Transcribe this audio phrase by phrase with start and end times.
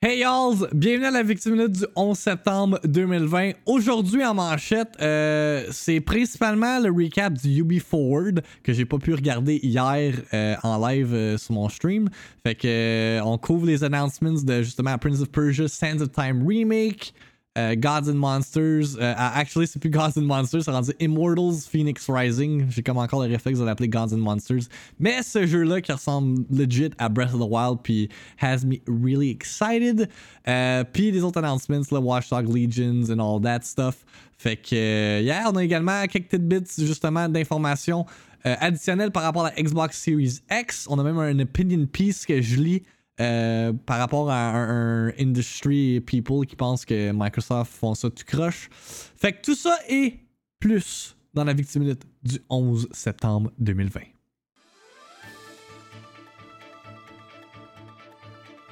[0.00, 3.50] Hey y'all, bienvenue à la Victime Minute du 11 septembre 2020.
[3.66, 9.12] Aujourd'hui en manchette, euh, c'est principalement le recap du UB Forward que j'ai pas pu
[9.12, 12.10] regarder hier euh, en live euh, sur mon stream.
[12.46, 17.12] Fait que on couvre les announcements de justement Prince of Persia Sands of Time Remake,
[17.58, 18.96] euh, Gods and Monsters.
[18.98, 22.66] euh, actually, c'est plus Gods and Monsters, c'est rendu Immortals Phoenix Rising.
[22.70, 24.68] J'ai comme encore le réflexe de l'appeler Gods and Monsters.
[24.98, 28.08] Mais ce jeu-là qui ressemble legit à Breath of the Wild, puis
[28.40, 30.08] has me really excited.
[30.46, 34.04] Euh, puis des autres announcements, là, Watchdog Legions and all that stuff.
[34.38, 38.06] Fait que, euh, yeah, on a également quelques tidbits justement d'informations
[38.44, 40.86] additionnelles par rapport à la Xbox Series X.
[40.88, 42.82] On a même un opinion piece que je lis.
[43.20, 48.68] Euh, par rapport à un, industry people qui pensent que Microsoft font ça tout croche.
[48.72, 50.20] Fait que tout ça et
[50.60, 54.00] plus dans la Victime Minute du 11 septembre 2020.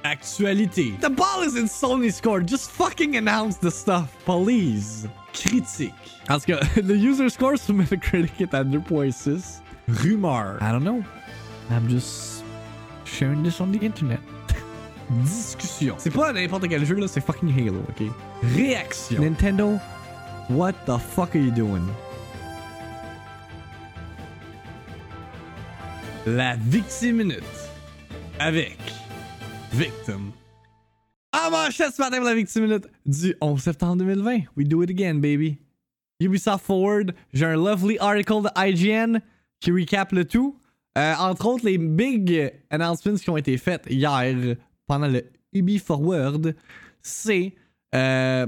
[0.03, 0.93] Actualité.
[1.01, 2.47] The ball is in Sony's court.
[2.47, 5.09] Just fucking announce the stuff, please.
[5.33, 5.93] Critique.
[6.25, 9.61] Tout cas, the user score sur Metacritic est à 2.6.
[9.89, 10.57] Rumeur.
[10.61, 11.03] I don't know.
[11.69, 12.45] I'm just
[13.03, 14.21] sharing this on the internet.
[15.09, 15.95] Discussion.
[15.97, 18.07] C'est pas n'importe quel jeu là, c'est fucking Halo, ok?
[18.55, 19.21] Réaction.
[19.21, 19.77] Nintendo,
[20.49, 21.83] what the fuck are you doing?
[26.25, 27.43] La Victime Minute.
[28.39, 28.77] Avec
[29.71, 30.31] Victim.
[31.33, 34.39] En manchette ce matin pour la Victime Minute du 11 septembre 2020.
[34.57, 35.57] We do it again, baby.
[36.19, 39.19] Ubisoft Forward, j'ai un lovely article de IGN
[39.59, 40.59] qui recap le tout.
[40.97, 46.55] Euh, entre autres, les big announcements qui ont été faits hier pendant le Ubi Forward,
[47.01, 47.53] c'est
[47.93, 48.47] euh,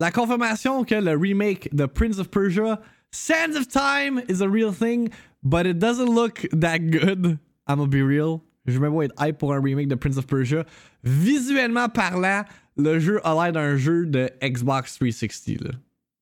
[0.00, 2.80] la confirmation que le remake de Prince of Persia,
[3.10, 5.10] Sands of Time, is a real thing,
[5.42, 7.38] but it doesn't look that good.
[7.66, 8.42] I'm gonna be real.
[8.66, 10.64] Je vais être hype pour un remake de Prince of Persia.
[11.02, 12.44] Visuellement parlant,
[12.76, 15.60] le jeu a l'air d'un jeu de Xbox 360.
[15.60, 15.70] Là.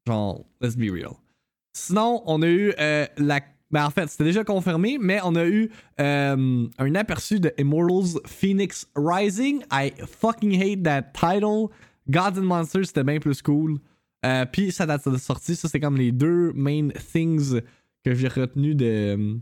[0.06, 1.19] Genre, let's be real.
[1.74, 5.46] Sinon, on a eu euh, la ben en fait, c'était déjà confirmé, mais on a
[5.46, 9.62] eu euh, un aperçu de Immortals Phoenix Rising.
[9.72, 11.68] I fucking hate that title.
[12.08, 13.78] Gods and Monsters, c'était bien plus cool.
[14.27, 15.55] Euh, Puis ça date de sortie.
[15.55, 17.61] Ça, c'est comme les deux main things
[18.05, 19.39] que j'ai retenu de,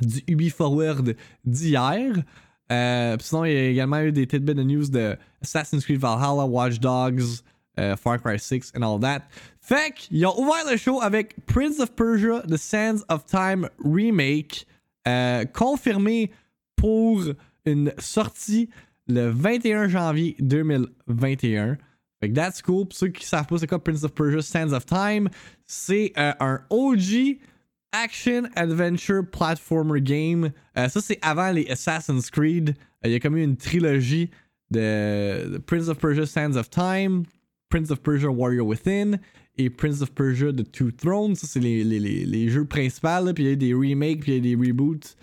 [0.00, 2.22] du Ubi Forward d'hier.
[2.70, 6.44] Euh, sinon, il y a également eu des tidbits de news de Assassin's Creed Valhalla,
[6.44, 7.42] Watch Dogs,
[7.78, 9.22] euh, Far Cry 6 and all that.
[9.60, 14.66] Fait qu'ils ont ouvert le show avec Prince of Persia, The Sands of Time Remake,
[15.06, 16.30] euh, confirmé
[16.76, 17.22] pour
[17.64, 18.68] une sortie
[19.06, 21.76] le 21 janvier 2021.
[22.20, 22.86] Fait que that's cool.
[22.86, 25.28] Pour ceux qui savent pas c'est quoi Prince of Persia, Sands of Time,
[25.66, 27.38] c'est euh, un OG
[27.92, 30.50] action adventure platformer game.
[30.76, 32.76] Ça, c'est avant les Assassin's Creed.
[33.04, 34.30] Il y a comme eu une trilogie
[34.70, 37.24] de Prince of Persia, Sands of Time,
[37.70, 39.18] Prince of Persia, Warrior Within
[39.56, 41.36] et Prince of Persia The Two Thrones.
[41.36, 43.24] Ça, c'est les, jeux principaux.
[43.24, 43.32] là.
[43.32, 45.16] Puis il y a des remakes, puis il y a des reboots,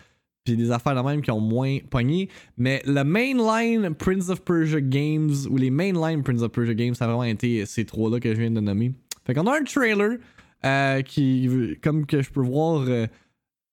[0.44, 2.30] puis des affaires de même qui ont moins pogné.
[2.58, 7.06] Mais le mainline Prince of Persia Games, ou les mainline Prince of Persia Games, ça
[7.06, 8.94] a vraiment été ces trois-là que je viens de nommer.
[9.25, 10.18] Fait qu'on a un trailer
[10.66, 13.08] euh, qui, comme que je peux voir, euh,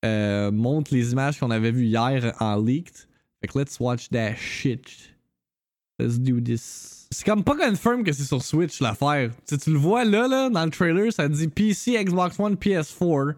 [0.05, 3.07] euh, montre les images qu'on avait vues hier en leaked.
[3.41, 5.15] Fait que let's watch that shit.
[5.99, 7.04] Let's do this.
[7.15, 9.31] C'est comme pas confirm que c'est sur Switch l'affaire.
[9.47, 13.35] Tu, tu le vois là, là, dans le trailer, ça dit PC, Xbox One, PS4.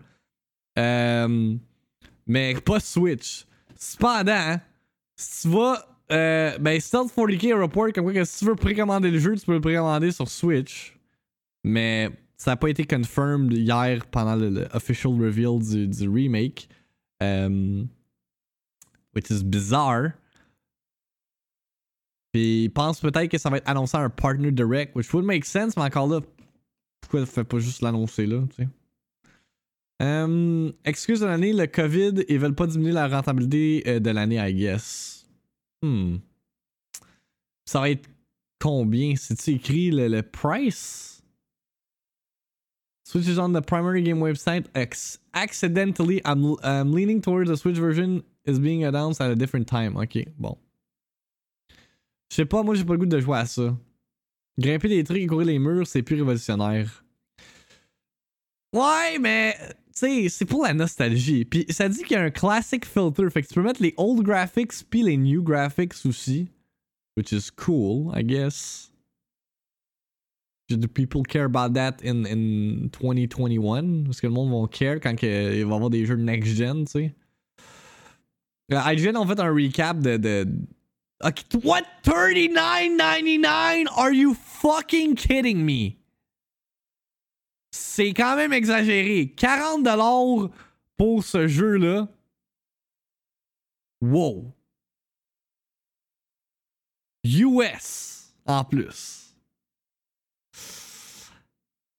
[0.78, 1.54] Euh,
[2.26, 3.44] mais pas Switch.
[3.78, 4.58] Cependant,
[5.14, 5.86] si tu vas.
[6.10, 9.44] Euh, ben, Stealth 40k report comme quoi que si tu veux précommander le jeu, tu
[9.44, 10.96] peux le précommander sur Switch.
[11.62, 16.68] Mais ça n'a pas été confirmed hier pendant le, official reveal du, du remake.
[17.20, 17.88] Um,
[19.14, 20.12] which is bizarre.
[22.36, 25.24] Puis ils pensent peut-être que ça va être annoncé à un partner direct, which would
[25.24, 26.20] make sense, mais encore là,
[27.00, 28.68] pourquoi ne fait pas juste l'annoncer là, tu sais?
[30.04, 34.36] Um, excuse de l'année, le COVID, ils veulent pas diminuer la rentabilité euh, de l'année,
[34.36, 35.26] I guess.
[35.80, 36.16] Hmm.
[37.64, 38.06] Ça va être
[38.60, 39.16] combien?
[39.16, 41.22] C'est-tu écrit le, le price?
[43.06, 44.66] Switch is on the primary game website.
[44.74, 49.66] Ex- accidentally, I'm, I'm leaning towards the Switch version is being announced at a different
[49.66, 49.96] time.
[49.96, 50.58] Ok, bon.
[52.30, 53.76] Je sais pas, moi j'ai pas le goût de jouer à ça.
[54.58, 57.04] Grimper des trucs et courir les murs, c'est plus révolutionnaire.
[58.72, 61.44] Ouais, mais tu sais, c'est pour la nostalgie.
[61.44, 63.94] Puis ça dit qu'il y a un classic filter, fait que tu peux mettre les
[63.96, 66.48] old graphics puis les new graphics aussi,
[67.16, 68.90] which is cool, I guess.
[70.68, 74.10] Do people care about that in, in 2021?
[74.10, 76.90] Est-ce que le monde va care quand il va y avoir des jeux next-gen, tu
[76.90, 77.14] sais?
[78.72, 80.44] Euh, IGN ont fait un recap de
[81.20, 81.84] What?
[82.04, 83.86] $39.99?
[83.96, 85.96] Are you fucking kidding me?
[87.72, 89.34] C'est quand même exagéré.
[89.36, 90.50] 40$
[90.96, 92.08] pour ce jeu-là.
[94.00, 94.52] Wow.
[97.24, 99.34] US en plus.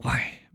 [0.03, 0.47] Ouais,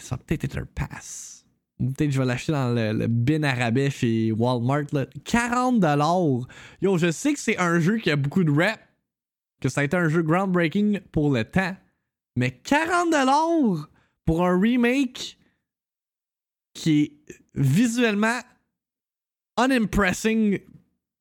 [0.00, 1.39] ça peut-être être un pass.
[1.80, 4.84] Peut-être je vais l'acheter dans le, bin arabais chez Walmart.
[4.92, 5.06] Là.
[5.24, 6.46] 40$.
[6.82, 8.78] Yo, je sais que c'est un jeu qui a beaucoup de rep.
[9.62, 11.74] Que ça a été un jeu groundbreaking pour le temps.
[12.36, 13.84] Mais 40$
[14.26, 15.38] pour un remake
[16.74, 18.40] qui est visuellement
[19.58, 20.60] unimpressing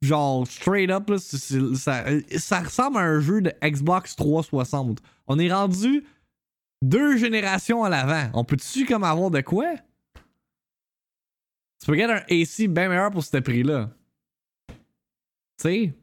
[0.02, 2.06] genre straight up, là, ça,
[2.38, 5.00] ça, ressemble à un jeu de Xbox 360.
[5.28, 6.06] On est rendu
[6.82, 8.30] deux générations à l'avant.
[8.34, 9.76] On peut-tu comme avoir de quoi?
[11.80, 13.90] Tu peux gagner un AC bien meilleur pour ce prix-là.
[14.68, 14.76] Tu
[15.58, 15.94] sais?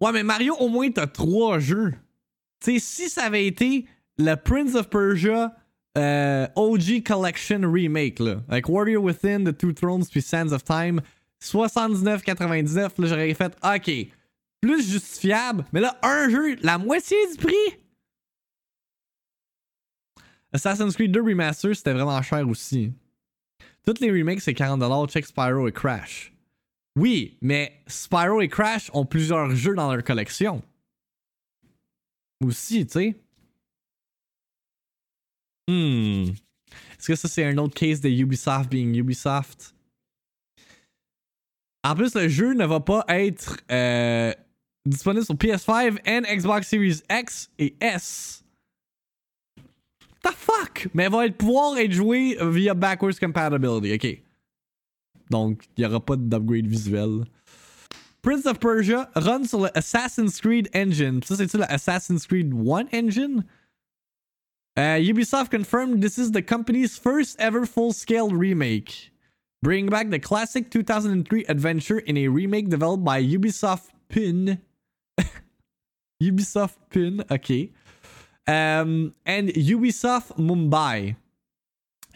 [0.00, 1.92] Ouais, mais Mario, au moins, t'as trois jeux.
[2.60, 3.86] Tu sais, si ça avait été
[4.16, 5.54] le Prince of Persia
[5.96, 11.00] euh, OG Collection Remake, là, avec Warrior Within, The Two Thrones, puis Sands of Time,
[11.42, 12.74] 79,99.
[12.76, 14.12] Là, j'aurais fait OK.
[14.60, 15.64] Plus justifiable.
[15.72, 17.80] Mais là, un jeu, la moitié du prix?
[20.52, 22.92] Assassin's Creed 2 Remaster, c'était vraiment cher aussi.
[23.84, 25.08] Toutes les remakes, c'est 40$.
[25.08, 26.32] Check Spyro et Crash.
[26.96, 30.62] Oui, mais Spyro et Crash ont plusieurs jeux dans leur collection.
[32.44, 33.16] Aussi, tu sais.
[35.68, 36.30] Hmm.
[36.98, 39.74] Est-ce que ça, c'est un autre case de Ubisoft being Ubisoft?
[41.84, 44.32] En plus, le jeu ne va pas être euh,
[44.84, 48.44] disponible sur PS5 et Xbox Series X et S.
[50.22, 50.88] The fuck?
[50.94, 53.94] Mais il va être, pouvoir être joué via backwards compatibility.
[53.94, 54.22] Ok.
[55.30, 57.24] Donc, il n'y aura pas d'upgrade visuel.
[58.22, 61.22] Prince of Persia run sur le Assassin's Creed engine.
[61.22, 63.44] Ça, c'est-tu le Assassin's Creed 1 engine?
[64.76, 69.10] Uh, Ubisoft confirmed this is the company's first ever full scale remake.
[69.62, 74.60] Bring back the classic 2003 adventure in a remake developed by Ubisoft Pin.
[76.22, 77.72] Ubisoft Pin, okay.
[78.48, 81.16] Um, and Ubisoft Mumbai.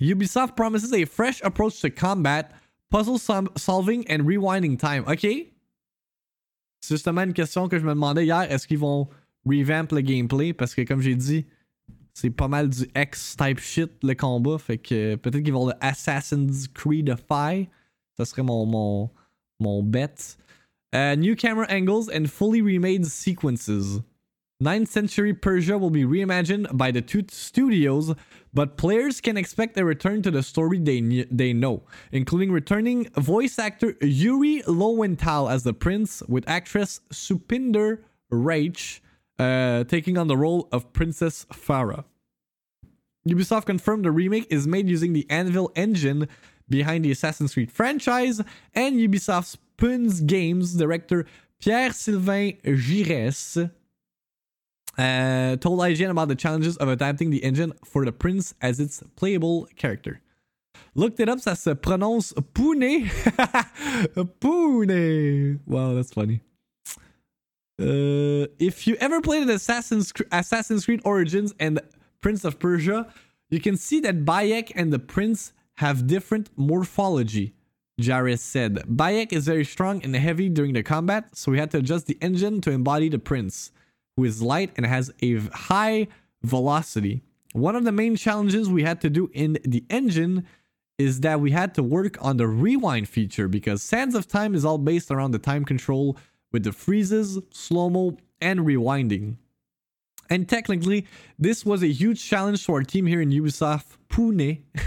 [0.00, 2.52] Ubisoft promises a fresh approach to combat,
[2.90, 5.04] puzzle solving, and rewinding time.
[5.06, 5.26] Ok.
[6.80, 8.50] C'est justement une question que je me demandais hier.
[8.50, 9.08] Est-ce qu'ils vont
[9.44, 10.54] revamp le gameplay?
[10.54, 11.44] Parce que comme j'ai dit,
[12.14, 14.58] c'est pas mal du X-type shit le combat.
[14.58, 17.66] Fait que peut-être qu'ils vont le Assassin's Creed Fire.
[18.16, 19.10] Ça serait mon, mon,
[19.60, 20.36] mon bet.
[20.94, 24.00] Uh, new camera angles and fully remade sequences.
[24.62, 28.14] 9th century Persia will be reimagined by the two studios,
[28.54, 31.82] but players can expect a return to the story they, they know,
[32.12, 37.98] including returning voice actor Yuri Lowenthal as the prince, with actress Supinder
[38.30, 39.00] Raich
[39.38, 42.04] uh, taking on the role of Princess Farah.
[43.28, 46.28] Ubisoft confirmed the remake is made using the Anvil engine
[46.68, 48.40] behind the Assassin's Creed franchise,
[48.74, 51.26] and Ubisoft's Puns Games director
[51.58, 53.58] Pierre Sylvain Gires
[54.98, 59.02] uh, told IGN about the challenges of adapting the engine for the Prince as its
[59.16, 60.20] playable character.
[60.94, 63.06] Looked it up, ça se prononce Pune.
[64.40, 65.60] Pune.
[65.66, 66.40] Wow, that's funny.
[67.80, 71.80] Uh, if you ever played Assassin's, Assassin's Creed Origins and
[72.20, 73.12] Prince of Persia,
[73.48, 77.54] you can see that Bayek and the Prince have different morphology.
[78.00, 81.78] Jairus said, Bayek is very strong and heavy during the combat, so we had to
[81.78, 83.70] adjust the engine to embody the Prince,
[84.16, 86.08] who is light and has a high
[86.42, 87.22] velocity.
[87.52, 90.46] One of the main challenges we had to do in the engine
[90.98, 94.64] is that we had to work on the rewind feature because Sands of Time is
[94.64, 96.16] all based around the time control
[96.52, 99.36] with the freezes, slow mo, and rewinding.
[100.30, 101.06] And technically,
[101.38, 104.62] this was a huge challenge to our team here in Ubisoft Pune.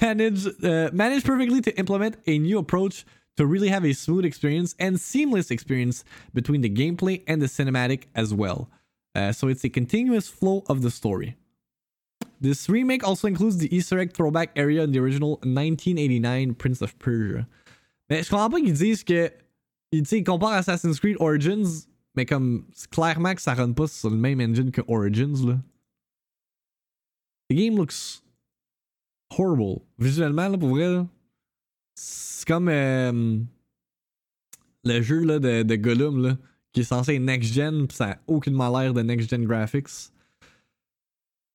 [0.00, 3.04] managed, uh, managed perfectly to implement a new approach
[3.40, 6.04] to really have a smooth experience and seamless experience
[6.34, 8.68] between the gameplay and the cinematic as well.
[9.14, 11.36] Uh, so it's a continuous flow of the story.
[12.38, 16.98] This remake also includes the Easter egg throwback area in the original 1989 Prince of
[16.98, 17.46] Persia.
[18.10, 19.30] Mais je comprends pas qu'ils disent que
[19.90, 24.18] il, il compare Assassin's Creed Origins, mais comme clairement que ça run pas sur le
[24.18, 25.46] même engine que Origins.
[25.46, 25.58] Là.
[27.48, 28.22] The game looks
[29.30, 29.80] horrible.
[29.98, 31.06] Visuellement, là, pour vrai,
[32.00, 33.38] c'est comme euh,
[34.84, 36.36] le jeu là, de, de Gollum là,
[36.72, 40.10] qui est censé next-gen, pis ça n'a aucunement l'air de next-gen graphics.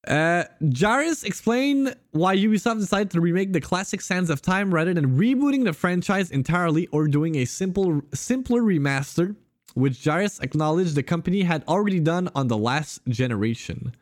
[0.07, 5.17] Uh, Jairus explained why Ubisoft decided to remake the classic Sands of Time rather than
[5.17, 9.35] rebooting the franchise entirely or doing a simple, simpler remaster.
[9.75, 13.93] which Jairus acknowledged the company had already done on the last generation.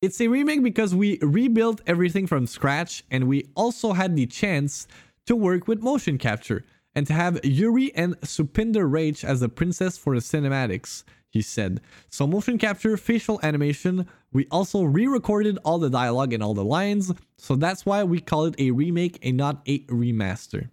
[0.00, 4.88] It's a remake because we rebuilt everything from scratch and we also had the chance
[5.26, 6.64] to work with motion capture
[6.94, 11.80] and to have Yuri and Supinder Rage as the princess for the cinematics, he said.
[12.10, 16.64] So, motion capture, facial animation, we also re recorded all the dialogue and all the
[16.64, 20.68] lines, so that's why we call it a remake and not a remaster.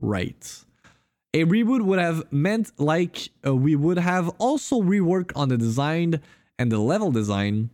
[0.00, 0.64] Right.
[1.32, 6.20] A reboot would have meant like uh, we would have also reworked on the design
[6.58, 7.70] and the level design,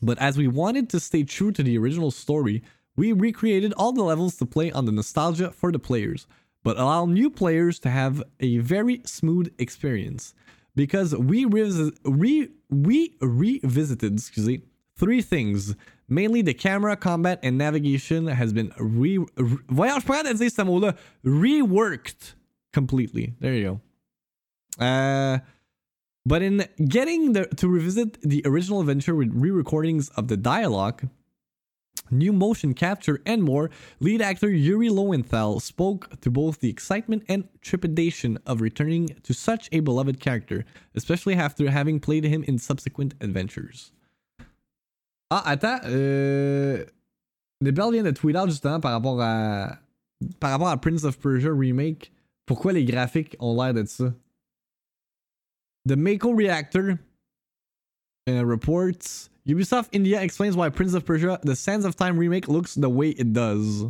[0.00, 2.62] but as we wanted to stay true to the original story,
[2.96, 6.26] we recreated all the levels to play on the nostalgia for the players,
[6.62, 10.34] but allow new players to have a very smooth experience.
[10.74, 14.62] Because we, revis- re- we revisited excuse me,
[14.96, 15.74] three things.
[16.08, 19.18] Mainly the camera, combat, and navigation has been re...
[19.18, 19.26] re-
[19.68, 20.92] Voyons, je.
[21.24, 22.34] Reworked
[22.72, 23.34] completely.
[23.40, 23.80] There you
[24.78, 24.84] go.
[24.84, 25.38] Uh,
[26.24, 31.08] but in getting the, to revisit the original adventure with re-recordings of the dialogue,
[32.12, 37.48] new motion capture, and more, lead actor Yuri Lowenthal spoke to both the excitement and
[37.60, 40.64] trepidation of returning to such a beloved character,
[40.94, 43.92] especially after having played him in subsequent adventures.
[45.30, 46.84] Ah, attends, euh...
[47.62, 49.78] Nebel vient de tweet out justement par rapport à
[50.40, 52.12] par rapport à Prince of Persia Remake.
[52.44, 54.12] Pourquoi les graphiques ont l'air de ça?
[55.86, 56.98] The Mako Reactor
[58.28, 62.76] uh, reports Ubisoft India explains why Prince of Persia The Sands of Time remake looks
[62.76, 63.86] the way it does.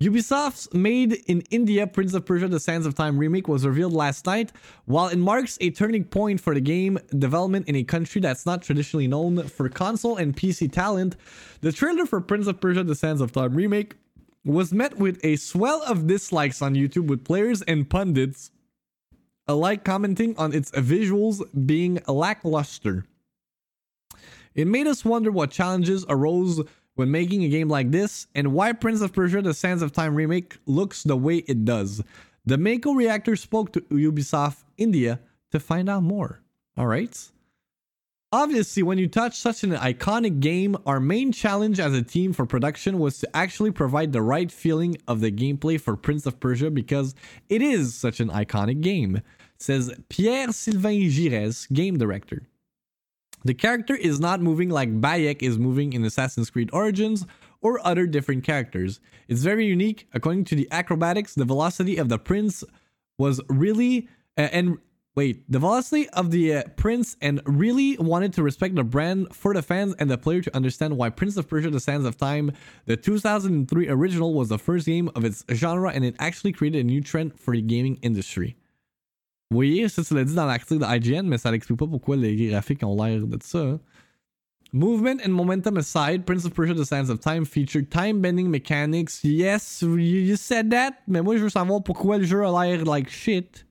[0.00, 4.24] Ubisoft's made in India Prince of Persia The Sands of Time remake was revealed last
[4.26, 4.52] night,
[4.84, 8.62] while it marks a turning point for the game development in a country that's not
[8.62, 11.16] traditionally known for console and PC talent.
[11.60, 13.96] The trailer for Prince of Persia The Sands of Time remake
[14.44, 18.51] was met with a swell of dislikes on YouTube with players and pundits
[19.46, 23.04] alike commenting on its visuals being lackluster.
[24.54, 26.60] It made us wonder what challenges arose
[26.94, 30.14] when making a game like this and why Prince of Persia The Sands of Time
[30.14, 32.02] remake looks the way it does.
[32.44, 35.20] The Mako reactor spoke to Ubisoft India
[35.52, 36.42] to find out more.
[36.76, 37.16] All right.
[38.34, 42.46] Obviously, when you touch such an iconic game, our main challenge as a team for
[42.46, 46.70] production was to actually provide the right feeling of the gameplay for Prince of Persia
[46.70, 47.14] because
[47.50, 49.20] it is such an iconic game,
[49.58, 52.48] says Pierre Sylvain Gires, game director.
[53.44, 57.26] The character is not moving like Bayek is moving in Assassin's Creed Origins
[57.60, 58.98] or other different characters.
[59.28, 60.08] It's very unique.
[60.14, 62.64] According to the acrobatics, the velocity of the prince
[63.18, 64.08] was really
[64.38, 64.78] uh, and
[65.14, 69.52] wait, the velocity of the uh, prince and really wanted to respect the brand for
[69.54, 72.52] the fans and the player to understand why Prince of Persia: The Sands of Time,
[72.86, 76.84] the 2003 original, was the first game of its genre and it actually created a
[76.84, 78.56] new trend for the gaming industry.
[79.50, 82.16] Vous voyez, ça, tu l'as dit dans l'article de IGN, mais ça n'explique pas pourquoi
[82.16, 83.78] les graphiques ont l'air de ça.
[84.72, 89.22] Movement and momentum aside, Prince of Persia The Sands of Time featured time-bending mechanics.
[89.22, 92.86] Yes, you, you said that, mais moi je veux savoir pourquoi le jeu a l'air
[92.86, 93.64] like shit.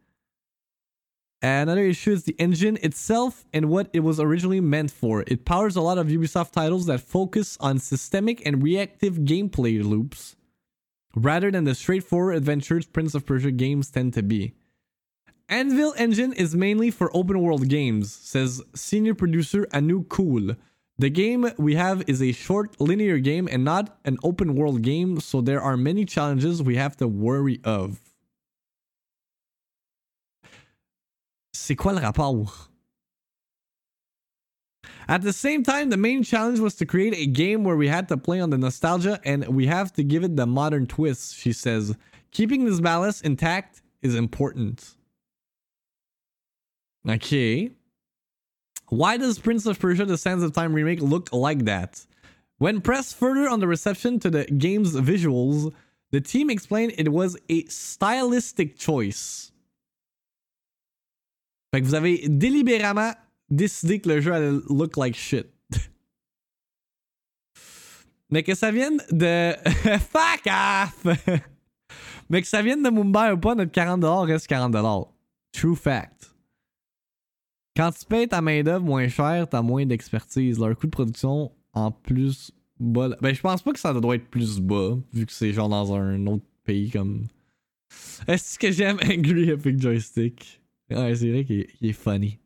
[1.41, 5.23] Another issue is the engine itself and what it was originally meant for.
[5.25, 10.35] It powers a lot of Ubisoft titles that focus on systemic and reactive gameplay loops,
[11.15, 14.53] rather than the straightforward adventures Prince of Persia games tend to be.
[15.49, 20.55] Anvil Engine is mainly for open world games, says senior producer Anu Cool.
[20.99, 25.19] The game we have is a short linear game and not an open world game,
[25.19, 27.99] so there are many challenges we have to worry of.
[31.71, 32.69] C'est quoi le rapport?
[35.07, 38.09] At the same time, the main challenge was to create a game where we had
[38.09, 41.53] to play on the nostalgia and we have to give it the modern twist, she
[41.53, 41.95] says.
[42.31, 44.95] Keeping this balance intact is important.
[47.07, 47.71] Okay.
[48.89, 52.05] Why does Prince of Persia The Sands of Time remake look like that?
[52.57, 55.73] When pressed further on the reception to the game's visuals,
[56.11, 59.50] the team explained it was a stylistic choice.
[61.73, 63.11] Fait que vous avez délibérément
[63.49, 65.47] décidé que le jeu allait look like shit.
[68.29, 69.53] Mais que ça vienne de.
[69.99, 71.05] Fuck off!
[72.29, 75.07] Mais que ça vienne de Mumbai ou pas, notre 40$ reste 40$.
[75.51, 76.33] True fact.
[77.75, 80.59] Quand tu payes ta main-d'œuvre moins chère, t'as moins d'expertise.
[80.59, 83.09] Leur coût de production en plus bas.
[83.21, 85.93] Ben, je pense pas que ça doit être plus bas, vu que c'est genre dans
[85.93, 87.27] un autre pays comme.
[88.27, 90.60] Est-ce que j'aime Angry Epic Joystick?
[90.91, 92.39] Ouais, c'est vrai qu'il est funny.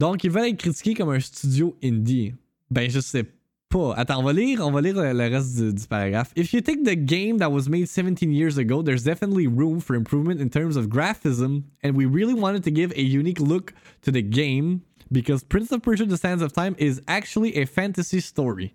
[0.00, 2.34] Donc, ils veulent être critiqués comme un studio indie.
[2.70, 3.24] Ben, je sais
[3.68, 3.94] pas.
[3.96, 6.32] Attends, on va lire, on va lire le, le reste du, du paragraphe.
[6.36, 9.94] If you take the game that was made 17 years ago, there's definitely room for
[9.94, 14.10] improvement in terms of graphism, and we really wanted to give a unique look to
[14.10, 18.74] the game because Prince of Persia: The Sands of Time is actually a fantasy story.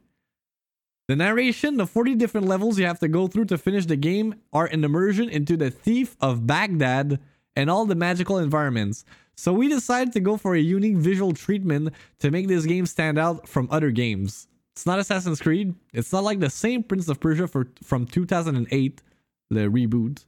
[1.07, 4.35] The narration, the 40 different levels you have to go through to finish the game,
[4.53, 7.19] are an immersion into the Thief of Baghdad
[7.55, 9.05] and all the magical environments.
[9.35, 13.17] So we decided to go for a unique visual treatment to make this game stand
[13.17, 14.47] out from other games.
[14.73, 15.75] It's not Assassin's Creed.
[15.93, 19.01] It's not like the same Prince of Persia for, from 2008,
[19.49, 20.25] the reboot.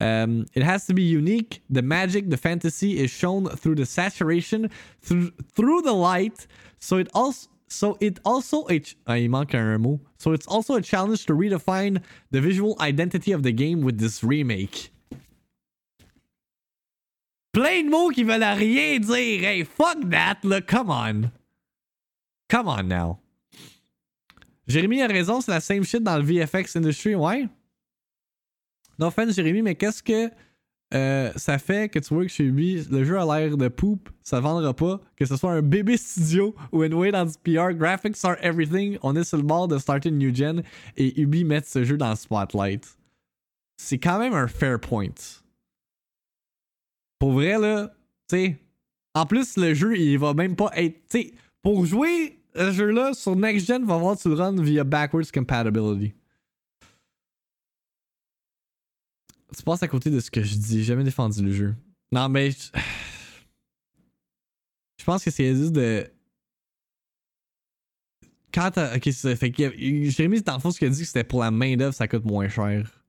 [0.00, 1.62] Um, it has to be unique.
[1.70, 6.46] The magic, the fantasy is shown through the saturation, through through the light.
[6.78, 10.00] So it also so it also a ch- il manque.
[10.18, 14.22] So it's also a challenge to redefine the visual identity of the game with this
[14.22, 14.90] remake.
[17.56, 19.42] Plein de mots qui veulent rien dire.
[19.42, 20.60] Hey, fuck that, là.
[20.60, 21.30] Come on.
[22.50, 23.18] Come on now.
[24.68, 27.48] Jérémy a raison, c'est la same shit dans le VFX industry, ouais.
[28.98, 30.30] No offense, Jérémy, mais qu'est-ce que
[30.92, 34.10] euh, ça fait que tu vois que chez lui, le jeu a l'air de poop,
[34.22, 37.72] ça vendra pas, que ce soit un bébé studio ou une way dans du PR,
[37.72, 40.62] graphics are everything, on est sur le bord de starter une new gen
[40.98, 42.86] et Ubi met ce jeu dans le spotlight.
[43.78, 45.08] C'est quand même un fair point.
[47.18, 47.88] Pour vrai, là,
[48.28, 48.60] tu sais,
[49.14, 53.14] en plus, le jeu, il va même pas être, tu sais, pour jouer ce jeu-là
[53.14, 56.14] sur Next Gen, va voir tu le run via backwards compatibility.
[59.56, 60.78] Tu passes à côté de ce que je dis.
[60.78, 61.74] J'ai jamais défendu le jeu.
[62.12, 62.50] Non, mais.
[62.50, 62.70] Je,
[65.04, 66.06] pense que c'est juste de.
[68.52, 68.96] Quand t'as.
[68.96, 69.34] Ok, ça.
[69.34, 69.72] Fait que.
[70.10, 72.24] Jérémy, dans le fond, ce qu'il a dit, que c'était pour la main-d'œuvre, ça coûte
[72.24, 73.02] moins cher.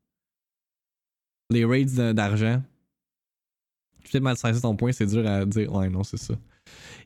[1.50, 2.62] Les de- d'argent.
[4.10, 5.74] Peut-être mal saisi ton point, c'est dur à dire.
[5.74, 6.34] Ouais, non, c'est ça.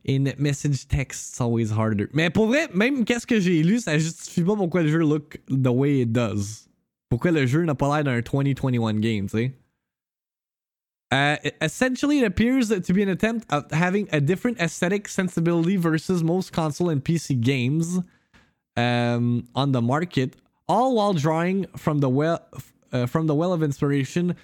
[0.07, 2.07] In message text, it's always harder.
[2.13, 5.39] Mais pour vrai, même qu'est-ce que j'ai lu, ça justifie pas pourquoi le jeu look
[5.49, 6.67] the way it does.
[7.09, 9.51] Pourquoi le jeu n'a pas l'air d'un 2021 game, tu sais.
[11.11, 16.23] Uh, essentially, it appears to be an attempt at having a different aesthetic sensibility versus
[16.23, 17.99] most console and PC games
[18.77, 20.37] um, on the market,
[20.69, 22.39] all while drawing from the well
[22.93, 24.35] uh, from the well of inspiration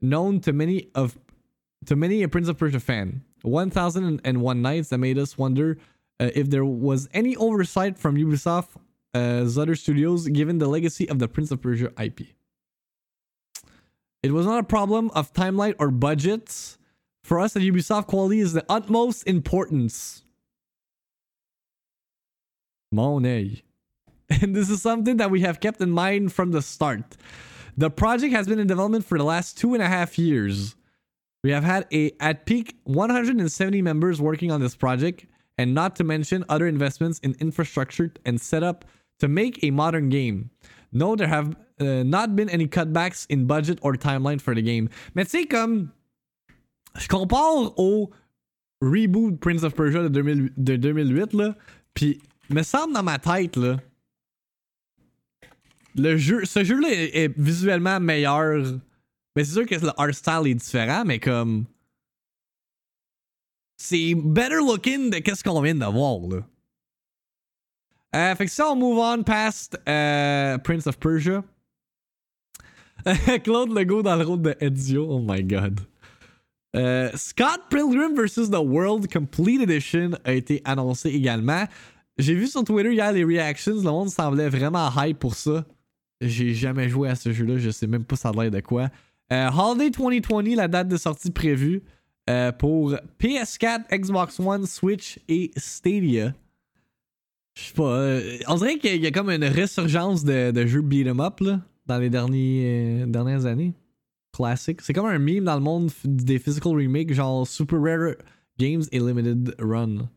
[0.00, 1.16] known to many of
[1.86, 3.22] to many a Prince of Persia fan.
[3.42, 5.78] 1001 Nights that made us wonder
[6.20, 8.68] uh, if there was any oversight from Ubisoft
[9.14, 12.22] as other studios given the legacy of the Prince of Persia IP.
[14.22, 16.78] It was not a problem of timeline or budgets.
[17.22, 20.22] For us at Ubisoft, quality is the utmost importance.
[22.92, 23.62] Mon œil.
[24.42, 27.16] And this is something that we have kept in mind from the start.
[27.76, 30.75] The project has been in development for the last two and a half years.
[31.46, 36.02] We have had a at peak 170 members working on this project, and not to
[36.02, 38.84] mention other investments in infrastructure and setup
[39.20, 40.50] to make a modern game.
[40.90, 44.88] No, there have uh, not been any cutbacks in budget or timeline for the game.
[45.14, 45.92] Mais sais, comme.
[46.98, 48.10] Je compare au
[48.82, 51.54] reboot Prince of Persia de, 2000 de 2008, là.
[51.94, 53.76] Puis, me semble dans ma tête, là.
[55.94, 58.80] Le jeu, ce jeu-là est, est visuellement meilleur.
[59.36, 61.66] Mais c'est sûr que le art style est différent, mais comme.
[63.76, 66.42] C'est better looking de qu'est-ce qu'on vient de voir, là.
[68.14, 71.44] Euh, fait que ça, on move on past euh, Prince of Persia.
[73.44, 75.06] Claude Legault dans le rôle de Ezio.
[75.06, 75.80] Oh my god.
[76.74, 78.50] Euh, Scott Pilgrim vs.
[78.50, 81.64] The World Complete Edition a été annoncé également.
[82.16, 83.76] J'ai vu sur Twitter hier les reactions.
[83.76, 85.66] Le monde semblait vraiment hype pour ça.
[86.22, 87.58] J'ai jamais joué à ce jeu-là.
[87.58, 88.88] Je sais même pas ça a l'air de quoi.
[89.32, 91.82] Euh, Holiday 2020, la date de sortie prévue
[92.30, 96.32] euh, pour PS4, Xbox One, Switch et Stadia.
[97.54, 97.82] Je sais pas.
[97.82, 101.98] euh, on dirait qu'il y a comme une résurgence de, jeux beat'em up là, dans
[101.98, 103.74] les derniers, dernières années.
[104.32, 104.80] Classic.
[104.82, 108.14] C'est comme un meme dans le monde des physical remakes, genre Super Rare
[108.58, 110.08] Games et Limited Run.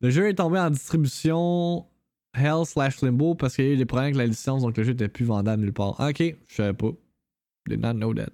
[0.00, 1.84] Le jeu est tombé en distribution
[2.34, 4.84] Hell slash Limbo parce qu'il y a eu des problèmes avec la licence, donc le
[4.84, 5.98] jeu était plus vendable nulle part.
[5.98, 6.92] Ok, je savais pas.
[7.68, 8.32] Did not know that.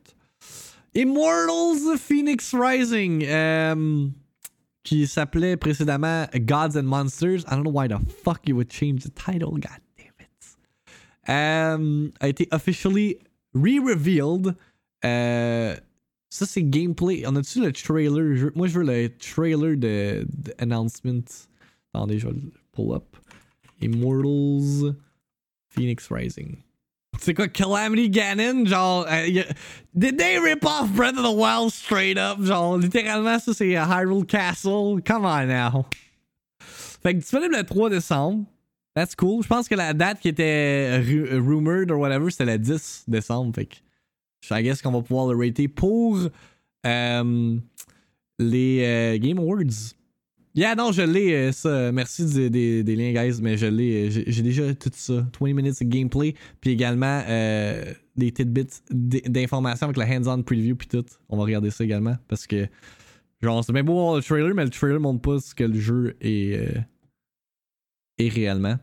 [0.94, 3.24] Immortals Phoenix Rising.
[3.24, 4.08] euh,
[4.84, 7.40] qui s'appelait précédemment Gods and Monsters.
[7.46, 9.52] I don't know why the fuck you would change the title.
[9.52, 10.56] God damn it.
[11.28, 13.18] Euh, a été officially
[13.54, 14.54] re-revealed.
[15.04, 15.74] Euh,
[16.28, 17.24] ça, c'est gameplay.
[17.26, 18.36] On a-tu le trailer?
[18.36, 21.22] Je- moi, je veux le trailer de, de announcement.
[21.92, 23.16] Attendez, je vais le pull up.
[23.80, 24.94] Immortals
[25.70, 26.56] Phoenix Rising.
[27.20, 28.64] C'est quoi, Calamity Ganon?
[28.66, 29.42] Genre, euh,
[29.94, 32.38] did they rip off Breath of the Wild straight up?
[32.42, 35.00] Genre, littéralement, ça c'est euh, Hyrule Castle.
[35.06, 35.86] Come on now.
[37.02, 38.44] Fait que disponible le 3 décembre.
[38.94, 39.42] That's cool.
[39.42, 43.52] Je pense que la date qui était ru- rumored or whatever, c'était le 10 décembre.
[43.54, 43.74] Fait que
[44.50, 46.18] I guess qu'on va pouvoir le rater pour
[46.86, 47.56] euh,
[48.38, 49.94] les euh, Game Awards.
[50.56, 51.90] Yeah, non, je l'ai, euh, ça.
[51.90, 54.06] Merci des, liens, guys, mais je l'ai.
[54.08, 55.26] euh, J'ai déjà tout ça.
[55.40, 60.86] 20 minutes de gameplay, puis également euh, des tidbits d'informations avec la hands-on preview, puis
[60.86, 61.04] tout.
[61.28, 62.68] On va regarder ça également, parce que,
[63.42, 65.78] genre, c'est bien beau voir le trailer, mais le trailer montre pas ce que le
[65.78, 66.80] jeu est, euh,
[68.18, 68.76] est réellement.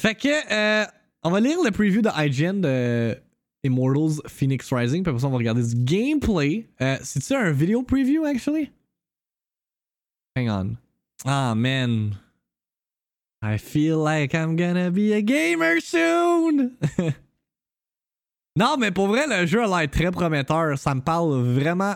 [0.00, 0.84] Fait que, euh,
[1.22, 3.14] on va lire le preview de IGN de
[3.62, 6.66] Immortals Phoenix Rising, puis après ça, on va regarder du gameplay.
[7.02, 8.72] C'est-tu un vidéo preview, actually?
[10.36, 10.78] Hang on.
[11.24, 12.18] Ah, man.
[13.40, 16.76] I feel like I'm gonna be a gamer soon!
[18.56, 20.76] non, mais pour vrai, le jeu a l'air très prometteur.
[20.76, 21.94] Ça me parle vraiment,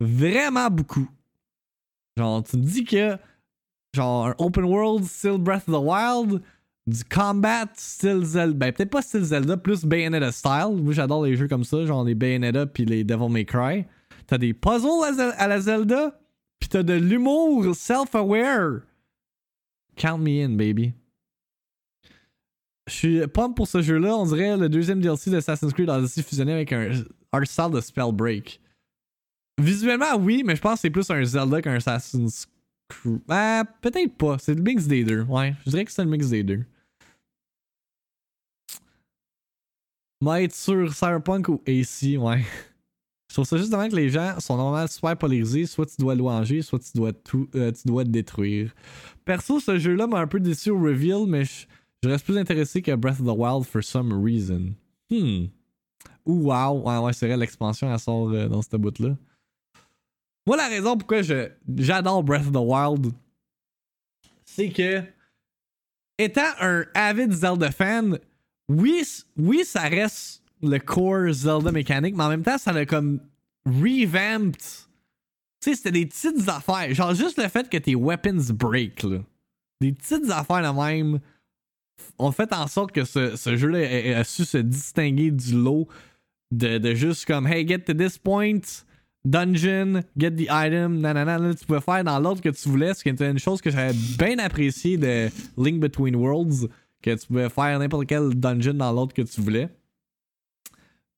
[0.00, 1.08] vraiment beaucoup.
[2.16, 3.16] Genre, tu me dis que,
[3.94, 6.42] genre, un open world, still Breath of the Wild,
[6.86, 8.54] du combat, style Zelda.
[8.54, 10.78] Ben, peut-être pas style Zelda, plus Bayonetta style.
[10.82, 13.84] Moi, j'adore les jeux comme ça, genre les Bayonetta puis les Devil May Cry.
[14.26, 15.04] T'as des puzzles
[15.36, 16.18] à la Zelda,
[16.62, 18.82] pis t'as de l'humour self-aware.
[19.96, 20.94] Count me in, baby.
[22.86, 24.16] Je suis pumped pour ce jeu-là.
[24.16, 26.90] On dirait le deuxième DLC d'Assassin's Creed Odyssey fusionné avec un
[27.32, 28.60] art style de Spellbreak.
[29.60, 32.46] Visuellement, oui, mais je pense que c'est plus un Zelda qu'un Assassin's
[32.88, 33.20] Creed.
[33.28, 34.38] Ah, peut-être pas.
[34.38, 35.22] C'est le mix des deux.
[35.22, 36.64] Ouais, je dirais que c'est le mix des deux.
[40.20, 42.44] Moi, être sur Cyberpunk ou AC, ouais.
[43.32, 45.64] Je trouve ça juste dommage que les gens sont normalement super polarisés.
[45.64, 48.74] Soit tu dois louanger, soit tu dois, tout, euh, tu dois détruire.
[49.24, 51.64] Perso, ce jeu-là m'a un peu déçu au reveal, mais je,
[52.02, 54.74] je reste plus intéressé que Breath of the Wild for some reason.
[55.08, 55.46] Hmm.
[56.26, 56.82] Ouh, wow.
[56.82, 59.16] Ouais, ouais, c'est vrai, l'expansion, elle sort euh, dans cette bout-là.
[60.46, 63.14] Moi, la raison pourquoi je, j'adore Breath of the Wild,
[64.44, 65.00] c'est que,
[66.18, 68.18] étant un avid Zelda fan,
[68.68, 69.02] oui,
[69.38, 73.20] oui, ça reste le core Zelda mécanique, mais en même temps, ça l'a comme
[73.66, 74.56] revamped.
[75.60, 76.92] Tu sais, c'était des petites affaires.
[76.94, 79.18] Genre, juste le fait que tes weapons break, là.
[79.80, 81.20] Des petites affaires de même
[82.18, 85.88] ont fait en sorte que ce, jeu-là a, su se distinguer du lot
[86.52, 88.60] de, de juste comme, hey, get to this point,
[89.24, 91.38] dungeon, get the item, nanana.
[91.38, 93.70] Là, tu pouvais faire dans l'ordre que tu voulais, ce qui était une chose que
[93.70, 96.68] j'avais bien apprécié de Link Between Worlds,
[97.02, 99.68] que tu pouvais faire n'importe quel dungeon dans l'ordre que tu voulais?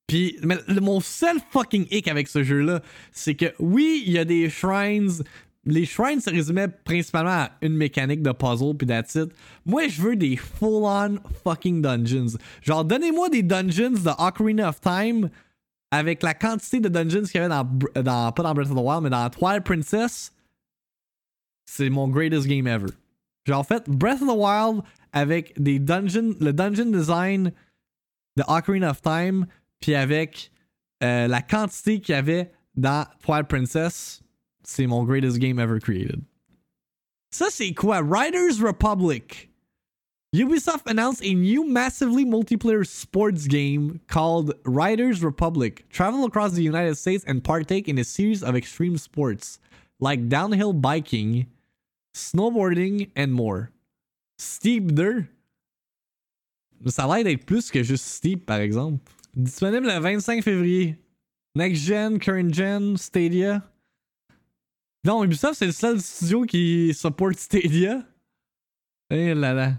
[0.07, 4.25] Puis, mais mon seul fucking hic avec ce jeu-là, c'est que oui, il y a
[4.25, 5.23] des shrines.
[5.65, 9.31] Les shrines se résumaient principalement à une mécanique de puzzle, puis that's it.
[9.65, 12.37] Moi, je veux des full-on fucking dungeons.
[12.61, 15.29] Genre, donnez-moi des dungeons de Ocarina of Time
[15.89, 17.67] avec la quantité de dungeons qu'il y avait dans,
[18.03, 18.31] dans.
[18.31, 20.31] Pas dans Breath of the Wild, mais dans Twilight Princess.
[21.65, 22.91] C'est mon greatest game ever.
[23.47, 26.35] Genre, en fait, Breath of the Wild avec des dungeons.
[26.39, 27.51] Le dungeon design
[28.37, 29.47] de Ocarina of Time,
[29.85, 30.51] puis avec
[31.03, 34.23] euh, la quantité qu'il y avait dans Twilight Princess,
[34.63, 36.23] c'est mon greatest game ever created.
[37.29, 38.01] Ça, c'est quoi?
[38.01, 39.51] Riders Republic.
[40.33, 45.87] Ubisoft announced a new massively multiplayer sports game called Riders Republic.
[45.91, 49.59] Travel across the United States and partake in a series of extreme sports
[49.99, 51.45] like downhill biking,
[52.15, 53.69] snowboarding, and more.
[54.39, 55.27] Steep 2.
[56.87, 58.99] Ça a l'air d'être plus que juste Steep, par exemple.
[59.35, 60.97] Disponible le 25 février.
[61.55, 63.61] Next Gen, Current Gen, Stadia.
[65.05, 68.03] Non, Ubisoft, c'est le seul studio qui supporte Stadia.
[69.09, 69.73] Eh là là.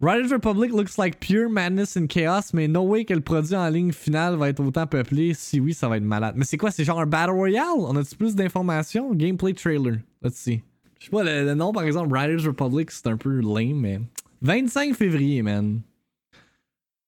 [0.00, 3.68] Riders Republic looks like pure madness and chaos, mais no way que le produit en
[3.68, 5.32] ligne final va être autant peuplé.
[5.32, 6.34] Si oui, ça va être malade.
[6.36, 6.70] Mais c'est quoi?
[6.70, 7.78] C'est genre un Battle Royale?
[7.78, 9.14] On a-tu plus d'informations?
[9.14, 9.98] Gameplay trailer.
[10.22, 10.62] Let's see.
[10.98, 14.00] Je sais pas, le, le nom par exemple, Riders Republic, c'est un peu lame, mais.
[14.42, 15.80] 25 février, man.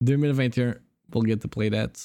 [0.01, 0.77] 2021.
[1.15, 2.01] We'll get to play that.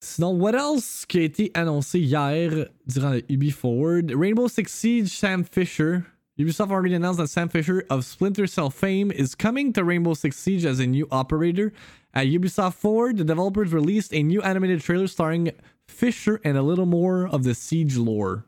[0.00, 4.12] Sinon, what else qui a été annoncé hier durant le Ubi Forward?
[4.12, 6.06] Rainbow Six Siege, Sam Fisher.
[6.38, 10.36] Ubisoft already announced that Sam Fisher of Splinter Cell fame is coming to Rainbow Six
[10.36, 11.72] Siege as a new operator.
[12.14, 15.52] At Ubisoft Forward, the developers released a new animated trailer starring
[15.86, 18.44] Fisher and a little more of the Siege lore.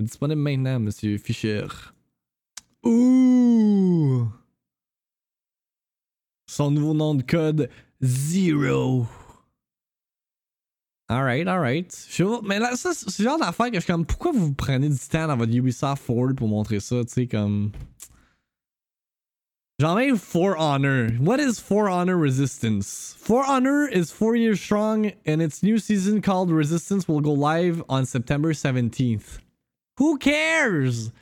[0.00, 1.68] Disponible maintenant, Monsieur Fisher.
[2.84, 3.81] Ouh!
[6.52, 7.70] Son nouveau nom de code
[8.04, 9.06] Zero.
[11.08, 11.90] Alright, alright.
[12.44, 14.98] Mais là, ça, c'est le genre d'affaire que je suis comme, pourquoi vous prenez du
[14.98, 17.72] temps dans votre Ubisoft Forward pour montrer ça, tu sais, comme?
[19.80, 21.12] Genre même For Honor.
[21.20, 23.16] What is For Honor Resistance?
[23.18, 27.82] For Honor is four years strong, and its new season called Resistance will go live
[27.88, 29.38] on September 17th.
[29.96, 31.06] Who cares?
[31.06, 31.12] Tu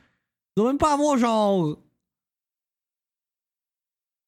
[0.57, 1.77] dois même pas avoir genre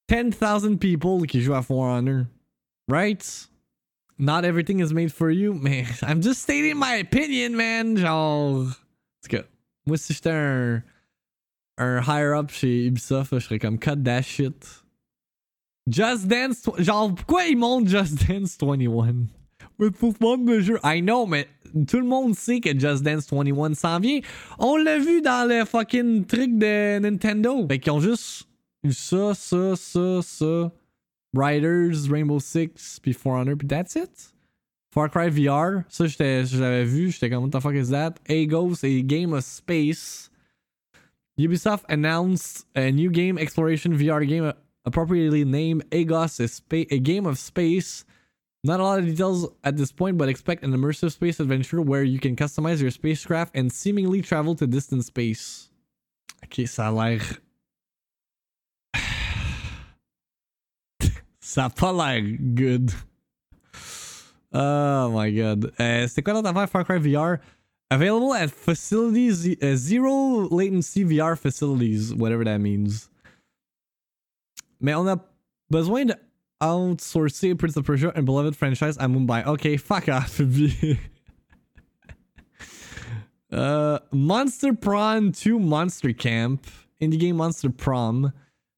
[0.08, 2.26] 10,000 people qui jouent à For Honor.
[2.88, 3.48] Right?
[4.18, 5.54] Not everything is made for you.
[5.54, 7.96] Mais I'm just stating my opinion, man.
[7.96, 8.66] Genre.
[8.66, 9.44] En tout cas,
[9.86, 10.82] moi, si j'étais un,
[11.78, 14.82] un higher up chez Ubisoft, je serais comme cut that shit.
[15.86, 16.62] Just Dance.
[16.78, 19.26] Genre, pourquoi ils montent Just Dance 21?
[19.78, 20.78] With full fun de jeu.
[20.84, 21.48] I know, mais
[21.88, 24.20] tout le monde sait que Just Dance 21 s'en vient.
[24.58, 27.66] On l'a vu dans le fucking truc de Nintendo.
[27.66, 28.46] Fait qu'ils ont juste
[28.92, 30.72] ça, ça, ça, ça.
[31.34, 34.32] Riders, Rainbow Six, puis For Honor, puis that's it.
[34.92, 38.20] Far Cry VR, ça j'avais vu, j'étais comme what the fuck is that?
[38.28, 40.30] Agos, a game of space.
[41.36, 44.52] Ubisoft announced a new game, exploration VR game,
[44.84, 48.04] appropriately named Agos, a, a game of space.
[48.62, 52.04] Not a lot of details at this point, but expect an immersive space adventure where
[52.04, 55.70] you can customize your spacecraft and seemingly travel to distant space.
[56.44, 57.20] Ok, ça a l'air.
[61.54, 62.20] Ça a pas l'air
[62.54, 62.90] good.
[64.52, 65.66] Oh my god.
[65.78, 67.38] Uh, C'était quoi l'autre affaire Far Cry VR?
[67.92, 73.08] Available at facilities, uh, zero latency VR facilities, whatever that means.
[74.80, 75.20] Mais on a
[75.70, 76.16] besoin de
[76.60, 79.46] outsourcer Prince of Persia and Beloved franchise à Mumbai.
[79.46, 80.40] Ok, fuck off.
[83.52, 86.66] uh, Monster Prawn 2 Monster Camp.
[87.00, 88.32] Indie game Monster Prom.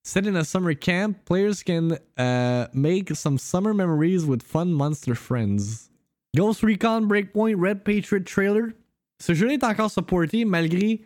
[0.06, 5.16] Set in a summer camp, players can uh, make some summer memories with fun monster
[5.16, 5.90] friends.
[6.36, 8.72] Ghost Recon Breakpoint Red Patriot trailer.
[9.18, 11.00] Ce jeu est encore supporté malgré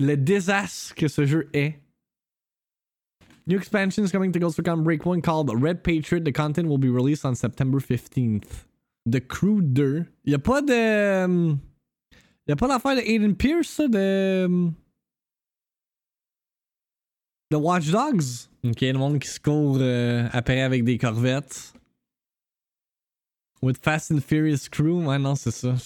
[0.00, 1.74] le désastre que ce jeu est.
[3.46, 6.24] New expansions coming to Ghost Recon Breakpoint called Red Patriot.
[6.24, 8.64] The content will be released on September 15th.
[9.04, 10.06] The Crew 2.
[10.24, 11.24] Y'a pas de.
[11.24, 11.60] Um,
[12.46, 14.72] y'a pas d'affaire de Aiden Pierce, ça, de.
[17.54, 18.48] De Watch Dogs?
[18.64, 21.72] Ok, le monde qui se court euh, après avec des corvettes.
[23.62, 25.06] With Fast and Furious Crew.
[25.06, 25.76] Ouais, non, c'est ça.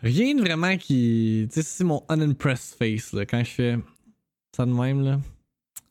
[0.00, 1.46] Rien de vraiment qui.
[1.52, 3.26] Tu sais, c'est mon unimpressed face, là.
[3.26, 3.78] Quand je fais
[4.56, 5.20] ça de même, là.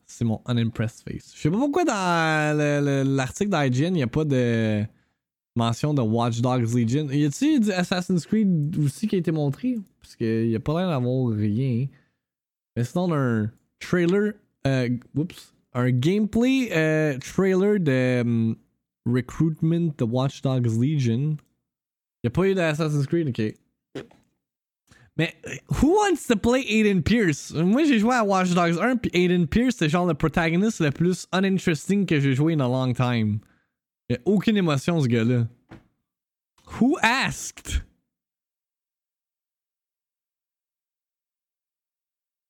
[0.08, 1.34] C'est mon unimpressed face.
[1.36, 4.84] Je sais pas pourquoi dans l'article d'IGN, il n'y a pas de
[5.56, 7.08] mention de Watch Dogs Legion.
[7.12, 9.78] Y a-t-il du Assassin's Creed aussi qui a été montré?
[10.02, 11.86] Parce qu'il n'y a pas l'air d'avoir rien.
[12.76, 14.34] Mais sinon, un trailer.
[14.66, 15.54] Euh, oups.
[15.74, 18.56] Un gameplay euh, trailer de um,
[19.06, 21.38] Recruitment The Watch Dogs Legion.
[22.24, 23.56] Il n'y a pas eu Creed, ok.
[25.18, 25.36] Mais
[25.68, 27.52] who wants to play Aiden Pierce?
[27.54, 30.90] Moi j'ai joué à Watch Dogs 1 puis Aiden Pierce c'est genre le protagoniste le
[30.92, 33.40] plus uninteresting que j'ai joué in a long time.
[34.10, 35.48] Il aucune émotion ce gars-là.
[36.80, 37.82] Who asked?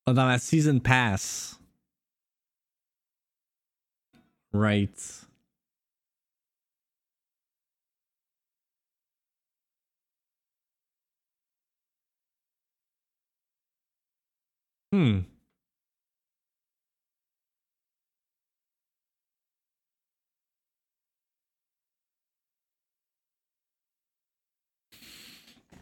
[0.07, 1.57] Dans la season pass.
[4.53, 4.99] Right.
[14.91, 15.19] Hmm.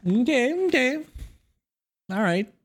[0.06, 0.30] Ok,
[0.68, 1.06] ok.
[2.12, 2.59] Alright.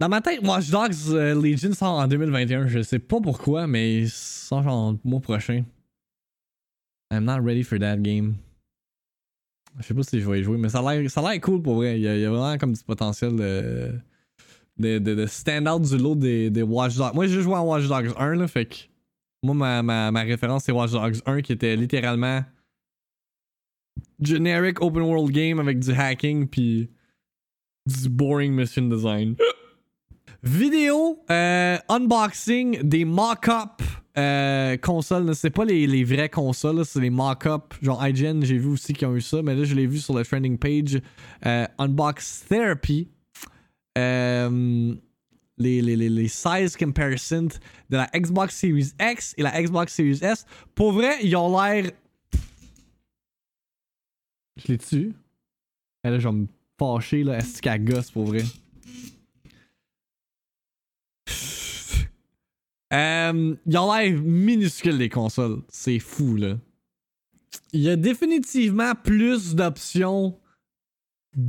[0.00, 2.68] Dans ma tête, Watch Dogs euh, Legion sort en 2021.
[2.68, 5.62] Je sais pas pourquoi, mais il sort en mois prochain.
[7.12, 8.36] I'm not ready for that game.
[9.78, 12.00] Je sais pas si je vais y jouer, mais ça a l'air cool pour vrai.
[12.00, 13.92] Il y, a, vraiment comme du potentiel de,
[14.78, 17.14] de, de, de stand out du lot des, des Watch Dogs.
[17.14, 18.76] Moi, j'ai joué à Watch Dogs 1, là, fait que
[19.42, 22.42] moi, ma, ma, ma référence, c'est Watch Dogs 1 qui était littéralement
[24.18, 26.88] generic open world game avec du hacking puis
[27.84, 29.36] du boring mission design.
[30.42, 33.82] Vidéo, euh, unboxing des mock-up
[34.16, 35.34] euh, consoles.
[35.34, 37.74] C'est pas les, vraies consoles, c'est les mock-up.
[37.82, 40.14] Genre IGN, j'ai vu aussi qu'ils ont eu ça, mais là je l'ai vu sur
[40.14, 41.00] la trending page.
[41.44, 43.08] Euh, Unbox Therapy.
[43.98, 44.94] Euh,
[45.58, 47.48] les, les, les, size comparison
[47.90, 50.46] de la Xbox Series X et la Xbox Series S.
[50.74, 51.90] Pour vrai, ils ont l'air.
[54.56, 55.12] Je l'ai dessus.
[56.02, 56.46] là, je vais me
[56.78, 57.38] fâcher, là.
[57.38, 58.42] Est-ce qu'elle gosse pour vrai?
[62.92, 65.62] Euh, ils ont l'air minuscules, les consoles.
[65.68, 66.58] C'est fou, là.
[67.72, 70.36] Il y a définitivement plus d'options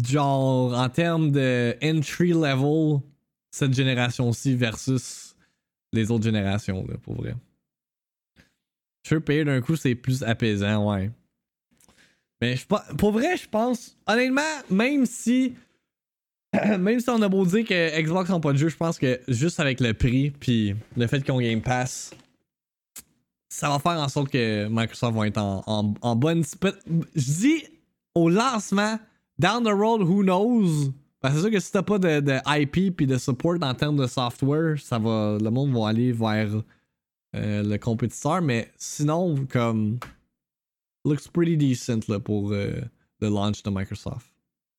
[0.06, 3.00] genre en termes de entry level
[3.50, 5.36] cette génération-ci versus
[5.92, 7.36] les autres générations là, pour vrai.
[9.04, 11.12] Je suis payer d'un coup c'est plus apaisant, ouais.
[12.40, 15.56] Mais je, pour vrai, je pense honnêtement, même si
[16.80, 19.20] même si on a beau dire que Xbox n'a pas de jeu, je pense que
[19.28, 22.12] juste avec le prix puis le fait qu'on Game Pass,
[23.50, 26.44] ça va faire en sorte que Microsoft va être en, en, en bonne.
[27.16, 27.64] Je dis
[28.16, 29.00] au lancement,
[29.40, 30.92] down the road, who knows?
[31.22, 33.98] Que c'est sûr que si t'as pas de, de IP puis de support en termes
[33.98, 36.50] de software, ça va, le monde va aller vers
[37.36, 38.42] euh, le compétiteur.
[38.42, 40.00] Mais sinon, comme.
[41.04, 42.80] Looks pretty decent là, pour euh,
[43.22, 44.28] le launch de Microsoft.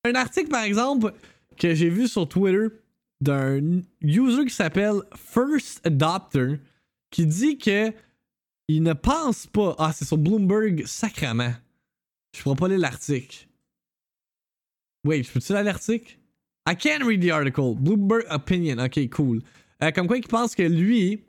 [0.05, 1.13] Un article, par exemple,
[1.57, 2.69] que j'ai vu sur Twitter
[3.21, 6.59] d'un user qui s'appelle First Adopter
[7.11, 7.93] qui dit que
[8.69, 9.75] il ne pense pas.
[9.79, 11.55] Ah, c'est sur Bloomberg sacrament.
[12.35, 13.49] Je pourrais pas lire l'article.
[15.05, 16.17] Wait, je peux-tu lire l'article?
[16.67, 17.75] I can't read the article.
[17.77, 18.79] Bloomberg opinion.
[18.79, 19.43] Ok, cool.
[19.83, 21.25] Euh, comme quoi, il pense que lui,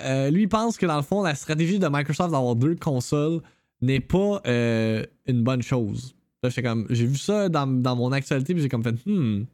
[0.00, 3.40] euh, lui pense que dans le fond, la stratégie de Microsoft d'avoir deux consoles
[3.80, 6.14] n'est pas euh, une bonne chose.
[6.50, 9.44] J'ai vu ça dans, dans mon actualité, puis j'ai comme fait, hmm,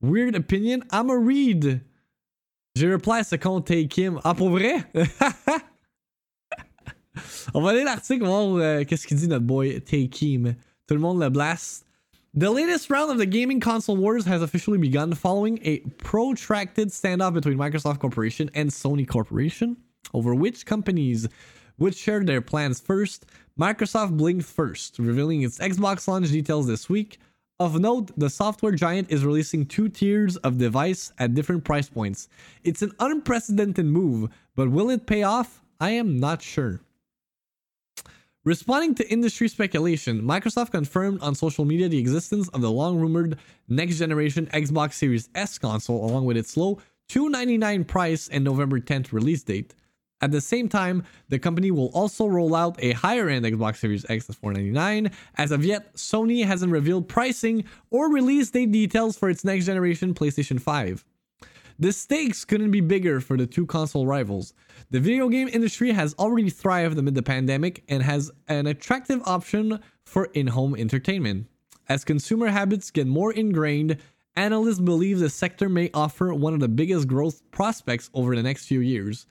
[0.00, 1.80] weird opinion, I'm a read.
[2.76, 4.20] J'ai reply compte Take Him.
[4.24, 4.84] Ah, pour vrai?
[7.54, 10.54] On va aller l'article, voir euh, qu'est-ce qu'il dit notre boy Take Him.
[10.86, 11.84] Tout le monde le blast.
[12.32, 17.34] The latest round of the gaming console wars has officially begun following a protracted standoff
[17.34, 19.76] between Microsoft Corporation and Sony Corporation
[20.14, 21.28] over which companies?
[21.80, 23.26] Would share their plans first.
[23.58, 27.18] Microsoft blinked first, revealing its Xbox launch details this week.
[27.58, 32.28] Of note, the software giant is releasing two tiers of device at different price points.
[32.62, 35.60] It's an unprecedented move, but will it pay off?
[35.80, 36.80] I am not sure.
[38.44, 43.38] Responding to industry speculation, Microsoft confirmed on social media the existence of the long rumored
[43.68, 46.78] next generation Xbox Series S console along with its low
[47.10, 49.74] 299 price and November 10th release date.
[50.22, 54.04] At the same time, the company will also roll out a higher end Xbox Series
[54.08, 55.10] X at 499.
[55.36, 60.12] As of yet, Sony hasn't revealed pricing or release date details for its next generation
[60.12, 61.04] PlayStation 5.
[61.78, 64.52] The stakes couldn't be bigger for the two console rivals.
[64.90, 69.80] The video game industry has already thrived amid the pandemic and has an attractive option
[70.04, 71.46] for in home entertainment.
[71.88, 73.96] As consumer habits get more ingrained,
[74.36, 78.66] analysts believe the sector may offer one of the biggest growth prospects over the next
[78.66, 79.26] few years.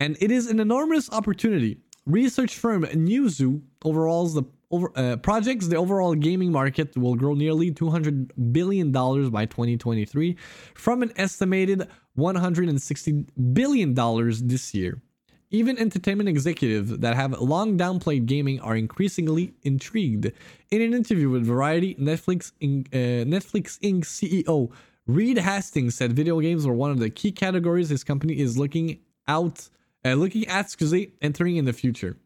[0.00, 1.78] And it is an enormous opportunity.
[2.06, 7.70] Research firm Newzoo overalls the over, uh, projects the overall gaming market will grow nearly
[7.72, 10.36] 200 billion dollars by 2023
[10.74, 15.02] from an estimated 160 billion dollars this year.
[15.50, 20.30] Even entertainment executives that have long downplayed gaming are increasingly intrigued.
[20.70, 24.04] In an interview with Variety, Netflix Inc., uh, Netflix Inc.
[24.04, 24.70] CEO
[25.08, 29.00] Reed Hastings said video games were one of the key categories his company is looking
[29.26, 29.68] out,
[30.04, 32.16] uh, looking at, excuse entering in the future.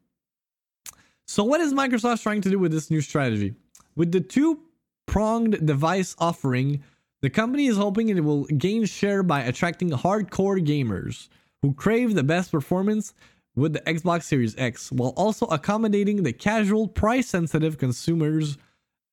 [1.26, 3.54] So, what is Microsoft trying to do with this new strategy?
[3.96, 4.60] With the two
[5.06, 6.82] pronged device offering,
[7.22, 11.28] the company is hoping it will gain share by attracting hardcore gamers
[11.62, 13.14] who crave the best performance
[13.56, 18.58] with the Xbox Series X, while also accommodating the casual, price sensitive consumers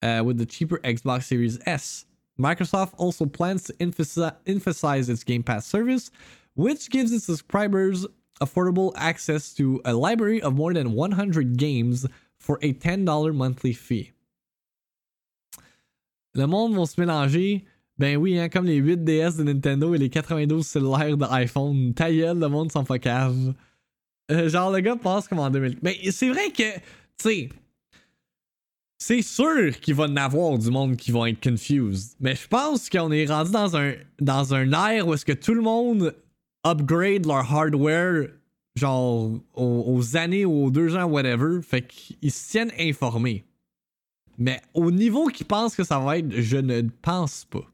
[0.02, 2.06] uh, with the cheaper Xbox Series S.
[2.40, 6.12] Microsoft also plans to emphasize its Game Pass service,
[6.56, 8.06] which gives its subscribers
[8.42, 12.08] affordable access to a library of more than 100 games
[12.40, 14.12] for a $10 monthly fee.
[16.34, 17.66] Le monde va se mélanger.
[17.98, 21.94] Ben oui, hein, comme les 8 DS de Nintendo et les 92 cellulaires de iPhone.
[21.94, 23.54] Ta gueule, le monde s'en cave.
[24.32, 25.80] Euh, genre, le gars pense comme en 2000.
[25.84, 26.80] Mais c'est vrai que, tu
[27.18, 27.50] sais,
[28.98, 32.16] c'est sûr qu'il va en avoir du monde qui vont être confused.
[32.20, 35.54] Mais je pense qu'on est rendu dans un, dans un air où est-ce que tout
[35.54, 36.16] le monde
[36.66, 38.30] upgrade leur hardware
[38.76, 41.62] genre aux, années aux deux ans, whatever.
[41.62, 43.46] Fait qu'ils se tiennent informés.
[44.38, 47.66] Mais au niveau qu'ils pensent que ça va être, je ne pense pas.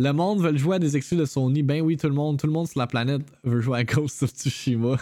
[0.00, 1.62] Le monde veut jouer à des exclus de Sony.
[1.62, 4.22] Ben oui, tout le monde, tout le monde sur la planète veut jouer à Ghost
[4.22, 4.96] of Tsushima.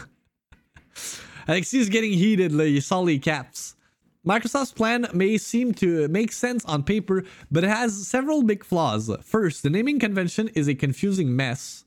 [1.46, 3.76] Alexis is getting heated, là, il sort les caps.
[4.24, 9.08] Microsoft's plan may seem to make sense on paper, but it has several big flaws.
[9.22, 11.84] First, the naming convention is a confusing mess.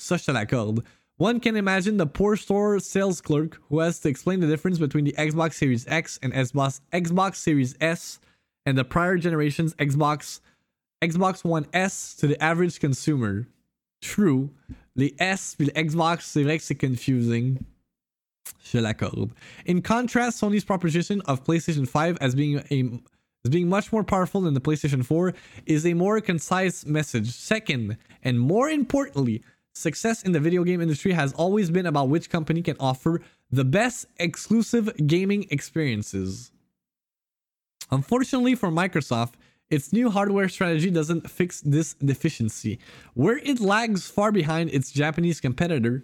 [0.00, 0.82] Ça, je te l'accorde.
[1.18, 5.04] One can imagine the poor store sales clerk who has to explain the difference between
[5.04, 8.18] the Xbox Series X and Xbox, Xbox Series S
[8.64, 10.40] and the prior generation's Xbox
[11.02, 13.46] Xbox One S to the average consumer.
[14.00, 14.50] True.
[14.96, 17.58] Les S le Xbox, c'est vrai que c'est confusing.
[18.64, 19.32] Je l'accorde.
[19.66, 23.00] In contrast, Sony's proposition of PlayStation 5 as being a
[23.44, 25.34] as being much more powerful than the PlayStation 4
[25.66, 27.30] is a more concise message.
[27.32, 29.42] Second, and more importantly,
[29.72, 33.64] success in the video game industry has always been about which company can offer the
[33.64, 36.52] best exclusive gaming experiences.
[37.90, 39.34] Unfortunately for Microsoft,
[39.70, 42.78] its new hardware strategy doesn't fix this deficiency.
[43.14, 46.02] Where it lags far behind its Japanese competitor,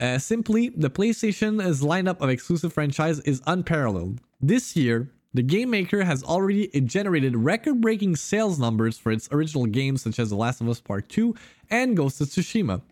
[0.00, 4.20] Uh, simply, the PlayStation's lineup of exclusive franchise is unparalleled.
[4.40, 10.02] This year, the game maker has already generated record-breaking sales numbers for its original games
[10.02, 11.34] such as The Last of Us Part 2
[11.70, 12.82] and Ghost of Tsushima,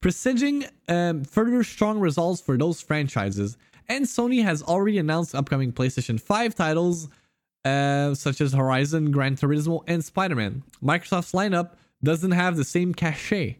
[0.00, 3.58] presaging um, further strong results for those franchises.
[3.88, 7.08] And Sony has already announced upcoming PlayStation 5 titles
[7.64, 10.62] uh, such as Horizon, Gran Turismo, and Spider-Man.
[10.82, 11.72] Microsoft's lineup
[12.02, 13.58] doesn't have the same cachet.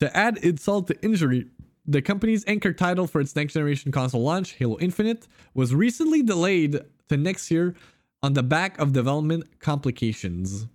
[0.00, 1.46] To add insult to injury,
[1.86, 6.80] the company's anchor title for its next generation console launch, Halo Infinite, was recently delayed
[7.08, 7.74] to next year
[8.22, 10.66] on the back of development complications.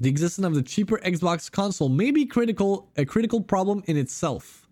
[0.00, 4.66] The existence of the cheaper Xbox console may be critical a critical problem in itself.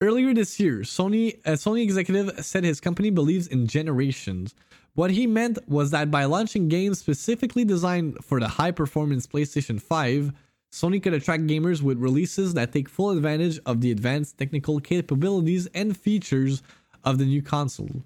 [0.00, 4.54] Earlier this year, Sony a Sony executive said his company believes in generations.
[4.94, 9.80] What he meant was that by launching games specifically designed for the high performance PlayStation
[9.80, 10.32] 5,
[10.72, 15.66] Sony could attract gamers with releases that take full advantage of the advanced technical capabilities
[15.74, 16.62] and features
[17.04, 18.04] of the new console.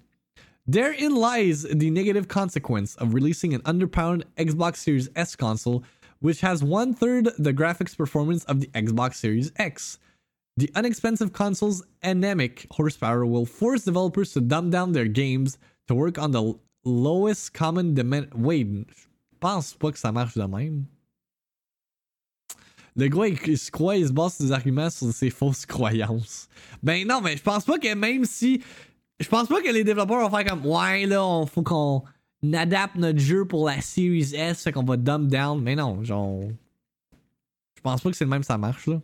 [0.67, 5.83] Therein lies the negative consequence of releasing an underpowered Xbox Series S console,
[6.21, 9.99] which has one third the graphics performance of the Xbox Series X.
[10.57, 16.17] The inexpensive console's anemic horsepower will force developers to dumb down their games to work
[16.17, 18.33] on the lowest common demand.
[18.33, 18.87] Wait,
[19.39, 20.87] pense pas que ça marche de même.
[22.95, 26.47] Le gars, il, il se croit, il se base arguments sur ses fausses croyances.
[26.81, 28.63] Ben non, mais je pense pas que même si
[29.19, 32.03] je pense pas que les développeurs vont faire comme ouais là on faut qu'on
[32.53, 35.61] adapte notre jeu pour la Series S fait qu'on va dumb down.
[35.61, 36.41] Mais non genre
[37.75, 39.01] je pense pas que c'est le même ça marche là.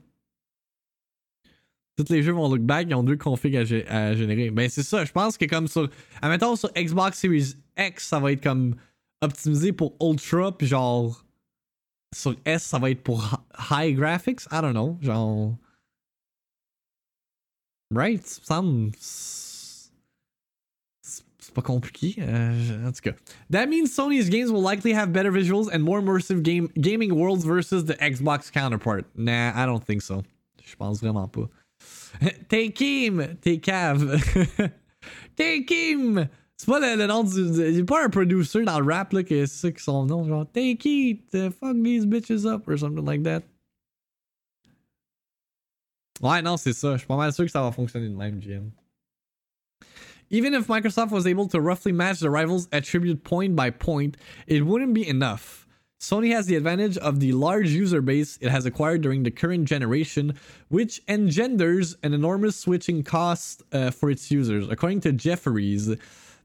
[1.97, 4.49] Tous les jeux vont look back ils ont deux configs à, à générer.
[4.51, 5.89] Ben c'est ça je pense que comme sur
[6.21, 8.75] admettons sur Xbox Series X ça va être comme
[9.21, 11.25] optimisé pour Ultra puis genre
[12.13, 14.41] sur S ça va être pour hi- high graphics?
[14.51, 15.55] I don't know genre
[17.93, 18.25] right?
[18.25, 18.91] Ça me
[21.51, 22.15] c'est pas compliqué.
[22.19, 23.11] Euh, en tout cas.
[23.49, 27.43] That means Sony's games will likely have better visuals and more immersive game gaming worlds
[27.43, 29.05] versus the Xbox counterpart.
[29.15, 30.23] Nah, I don't think so.
[30.63, 31.49] Je pense vraiment pas.
[32.49, 33.37] Take him!
[33.41, 34.21] T'es cave!
[35.35, 36.29] Take him!
[36.55, 37.41] C'est pas le, le nom du.
[37.41, 40.23] Il a pas un producer dans le rap là, que c'est ça qui son nom.
[40.25, 41.31] Genre, Take it!
[41.31, 43.41] fuck these bitches up or something like that.
[46.21, 46.93] Ouais, non, c'est ça.
[46.93, 48.69] Je suis pas mal sûr que ça va fonctionner de même, GM.
[50.33, 54.15] Even if Microsoft was able to roughly match the rivals' attribute point by point,
[54.47, 55.67] it wouldn't be enough.
[55.99, 59.65] Sony has the advantage of the large user base it has acquired during the current
[59.65, 60.33] generation,
[60.69, 64.69] which engenders an enormous switching cost uh, for its users.
[64.69, 65.93] According to Jefferies,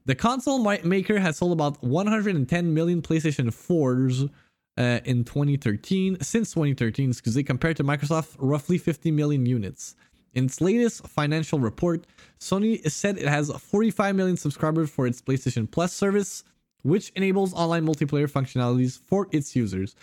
[0.05, 4.29] the console maker has sold about 110 million PlayStation 4s
[4.77, 9.95] uh, in 2013, since 2013, excuse me, compared to Microsoft roughly 50 million units.
[10.37, 12.05] In its latest financial report,
[12.39, 16.43] Sony said it has 45 million subscribers for its PlayStation Plus service,
[16.83, 19.95] which enables online multiplayer functionalities for its users.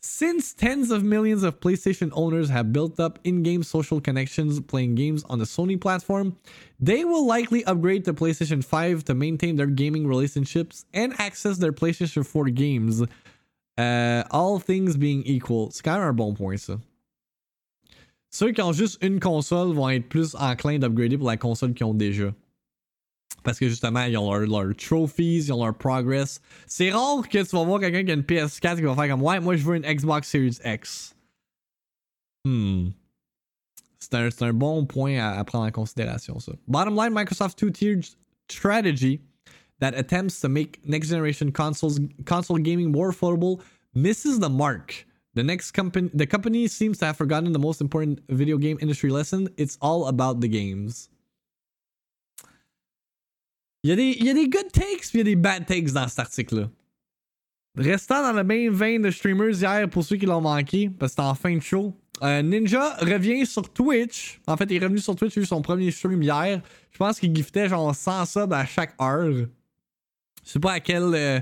[0.00, 4.94] Since tens of millions of PlayStation owners have built up in game social connections playing
[4.94, 6.34] games on the Sony platform,
[6.80, 11.72] they will likely upgrade to PlayStation 5 to maintain their gaming relationships and access their
[11.72, 13.02] PlayStation 4 games.
[13.76, 15.70] Uh, all things being equal.
[15.84, 16.80] Même un bon point, ça.
[18.34, 21.86] Ceux qui ont juste une console vont être plus enclins d'upgrader pour la console qu'ils
[21.86, 22.34] ont déjà.
[23.44, 26.40] Parce que justement, ils ont leur, leur trophies, ils ont leur progress.
[26.66, 29.22] C'est rare que tu vas voir quelqu'un qui a une PS4 qui va faire comme
[29.22, 31.14] Ouais, moi je veux une Xbox Series X.
[32.44, 32.88] Hmm.
[34.00, 36.54] C'est un, bon point à, prendre en considération, ça.
[36.66, 38.04] Bottom line, Microsoft's two-tiered
[38.48, 39.20] strategy
[39.78, 43.60] that attempts to make next generation consoles console gaming more affordable
[43.94, 45.06] misses the mark.
[45.34, 49.10] The next company the company seems to have forgotten the most important video game industry
[49.10, 49.48] lesson.
[49.56, 51.08] It's all about the games.
[53.82, 55.36] Il y, a des, il y a des good takes puis il y a des
[55.36, 56.70] bad takes dans cet article-là.
[57.76, 61.16] Restant dans le même vein de streamers hier pour ceux qui l'ont manqué, parce que
[61.16, 61.92] c'était en fin de show.
[62.22, 64.40] euh, Ninja revient sur Twitch.
[64.46, 66.62] En fait, il est revenu sur Twitch, il a eu son premier stream hier.
[66.92, 69.48] Je pense qu'il giftait genre 100 subs à chaque heure.
[70.44, 71.02] Je sais pas à quel.
[71.02, 71.40] euh,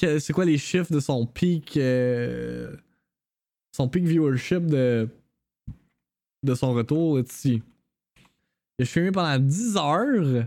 [0.00, 1.76] c'est quoi les chiffres de son peak.
[1.76, 2.74] euh,
[3.72, 5.08] son peak viewership de.
[6.42, 7.20] de son retour.
[7.28, 7.62] See.
[8.78, 10.46] Il a streamé pendant 10 heures.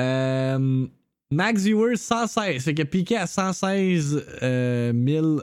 [0.00, 0.86] Euh,
[1.30, 2.64] max viewers 116.
[2.64, 5.40] Fait qu'il a piqué à 116 euh, 000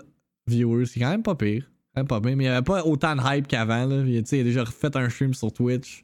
[0.47, 0.85] viewers.
[0.85, 1.69] C'est quand même pas pire.
[1.95, 2.35] Quand même pas pire.
[2.35, 3.85] Mais il n'y avait pas autant de hype qu'avant.
[3.85, 4.03] là.
[4.05, 6.03] Il, il a déjà refait un stream sur Twitch.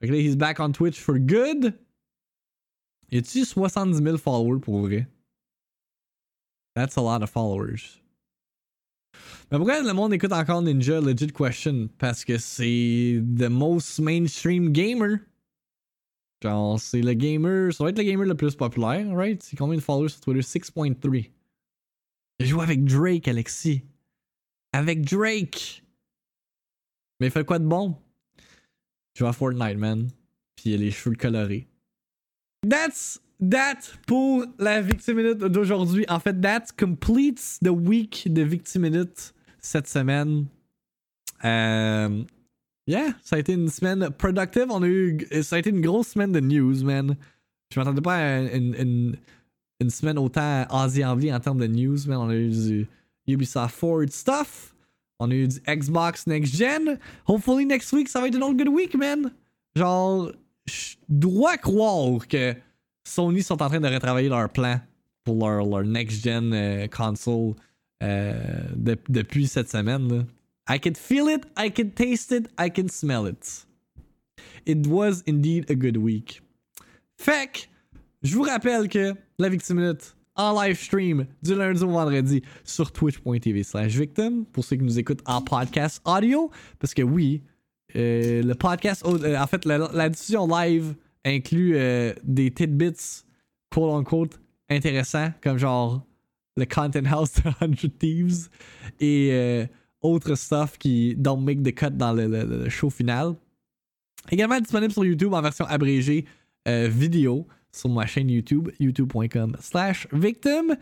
[0.00, 1.74] Fait que là, he's back on Twitch for good.
[3.10, 5.06] Y a-tu 70 000 followers pour vrai?
[6.74, 8.00] That's a lot of followers.
[9.50, 11.00] Mais pourquoi le monde écoute encore Ninja?
[11.00, 11.88] Legit Question?
[11.98, 15.20] Parce que c'est the most mainstream gamer.
[16.42, 17.72] Genre, c'est le gamer.
[17.72, 19.42] Ça va être le gamer le plus populaire, right?
[19.42, 20.40] C'est combien de followers sur Twitter?
[20.40, 21.30] 6.3.
[22.40, 23.82] Il joue avec Drake, Alexis.
[24.72, 25.84] Avec Drake!
[27.20, 27.96] Mais il fait quoi de bon?
[29.14, 30.10] Il joue à Fortnite, man.
[30.56, 31.68] Puis il a les cheveux colorés.
[32.68, 36.04] That's that pour la Victim Minute d'aujourd'hui.
[36.08, 40.46] En fait, that completes the week de Victim Minute cette semaine.
[41.44, 42.22] Euh,
[42.86, 44.66] yeah, ça a été une semaine productive.
[44.70, 47.16] On a eu, ça a été une grosse semaine de news, man.
[47.70, 49.16] Je m'attendais pas à une,
[49.80, 52.18] une, semaine autant envie en termes de news, man.
[52.18, 52.88] On a eu du
[53.26, 54.74] Ubisoft Forward stuff.
[55.18, 56.98] On a eu du Xbox Next Gen.
[57.26, 59.32] Hopefully next week, ça va être une autre good week, man.
[59.76, 60.32] Genre,
[60.66, 62.54] je dois croire que
[63.04, 64.80] Sony sont en train de retravailler leur plan
[65.24, 67.54] pour leur, leur next gen euh, console
[68.02, 68.34] euh,
[68.74, 70.26] de, depuis cette semaine.
[70.68, 73.66] I can feel it, I can taste it, I can smell it.
[74.66, 76.40] It was indeed a good week.
[77.18, 77.68] Fait
[78.22, 82.90] je vous rappelle que la Victime Minute en live stream du lundi au vendredi sur
[82.90, 86.50] twitch.tv slash victim pour ceux qui nous écoutent en podcast audio.
[86.78, 87.42] Parce que oui,
[87.96, 90.94] euh, le podcast, en fait, la, la live
[91.24, 93.24] inclut euh, des tidbits,
[93.70, 96.06] quote unquote, intéressants, comme genre
[96.56, 98.48] le Content House de 100 Thieves
[99.00, 99.66] et euh,
[100.00, 103.34] autres stuff qui don't make the cut dans le, show final.
[104.30, 106.24] Également disponible sur YouTube en version abrégée
[106.68, 110.76] euh, vidéo sur ma chaîne YouTube, youtube.com slash victim.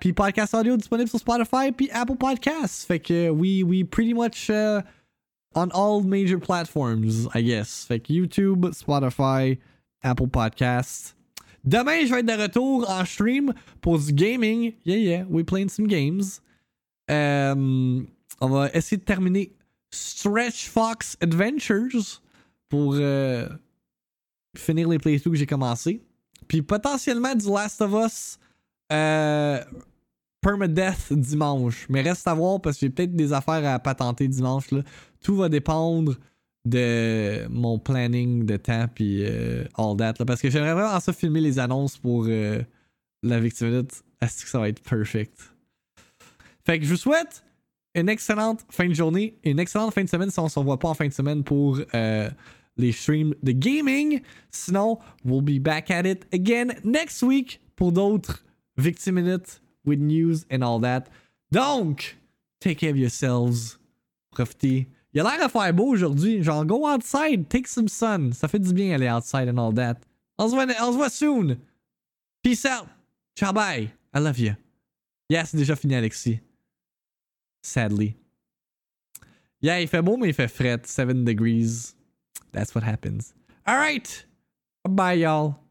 [0.00, 2.86] puis podcast audio disponible sur Spotify puis Apple Podcasts.
[2.86, 4.50] Fait que we, we pretty much
[5.54, 7.84] on all major platforms, I guess.
[7.84, 9.58] Fait YouTube, Spotify,
[10.02, 11.14] Apple Podcasts.
[11.64, 14.72] Demain, je vais être de retour en stream pour du gaming.
[14.84, 16.40] Yeah, yeah, we playing some games.
[17.08, 18.08] Um,
[18.40, 19.52] on va essayer de terminer
[19.90, 22.20] Stretch Fox Adventures
[22.68, 23.48] pour euh,
[24.56, 26.00] finir les playthroughs que j'ai commencé.
[26.48, 28.38] Puis potentiellement du Last of Us
[28.92, 29.62] euh,
[30.42, 31.86] Permadeath dimanche.
[31.88, 34.70] Mais reste à voir parce que j'ai peut-être des affaires à patenter dimanche.
[34.70, 34.82] Là
[35.22, 36.16] tout va dépendre
[36.64, 40.14] de mon planning de temps puis euh, all that.
[40.24, 42.62] parce que j'aimerais vraiment ça filmer les annonces pour euh,
[43.22, 43.84] la victime
[44.20, 45.54] Est-ce que ça va être perfect?
[46.64, 47.42] Fait que je vous souhaite
[47.94, 50.88] une excellente fin de journée, une excellente fin de semaine si on se revoit pas
[50.88, 52.30] en fin de semaine pour euh,
[52.76, 54.22] les streams de gaming.
[54.50, 58.44] Sinon, we'll be back at it again next week pour d'autres
[58.76, 61.08] Victim Minute with news and all that.
[61.50, 62.16] Donc,
[62.60, 63.78] take care of yourselves.
[64.32, 66.42] Profitez il a l'air à faire beau aujourd'hui.
[66.42, 68.32] Genre, go outside, take some sun.
[68.32, 69.96] Ça fait du bien aller outside and all that.
[70.38, 71.58] On se voit, on se voit soon.
[72.42, 72.88] Peace out.
[73.36, 73.90] Ciao, bye.
[74.14, 74.54] I love you.
[75.28, 76.40] Yeah, c'est déjà fini, Alexis.
[77.62, 78.16] Sadly.
[79.60, 80.80] Yeah, il fait beau, mais il fait fret.
[80.84, 81.94] 7 degrees.
[82.52, 83.34] That's what happens.
[83.66, 84.26] Alright.
[84.88, 85.61] Bye, y'all.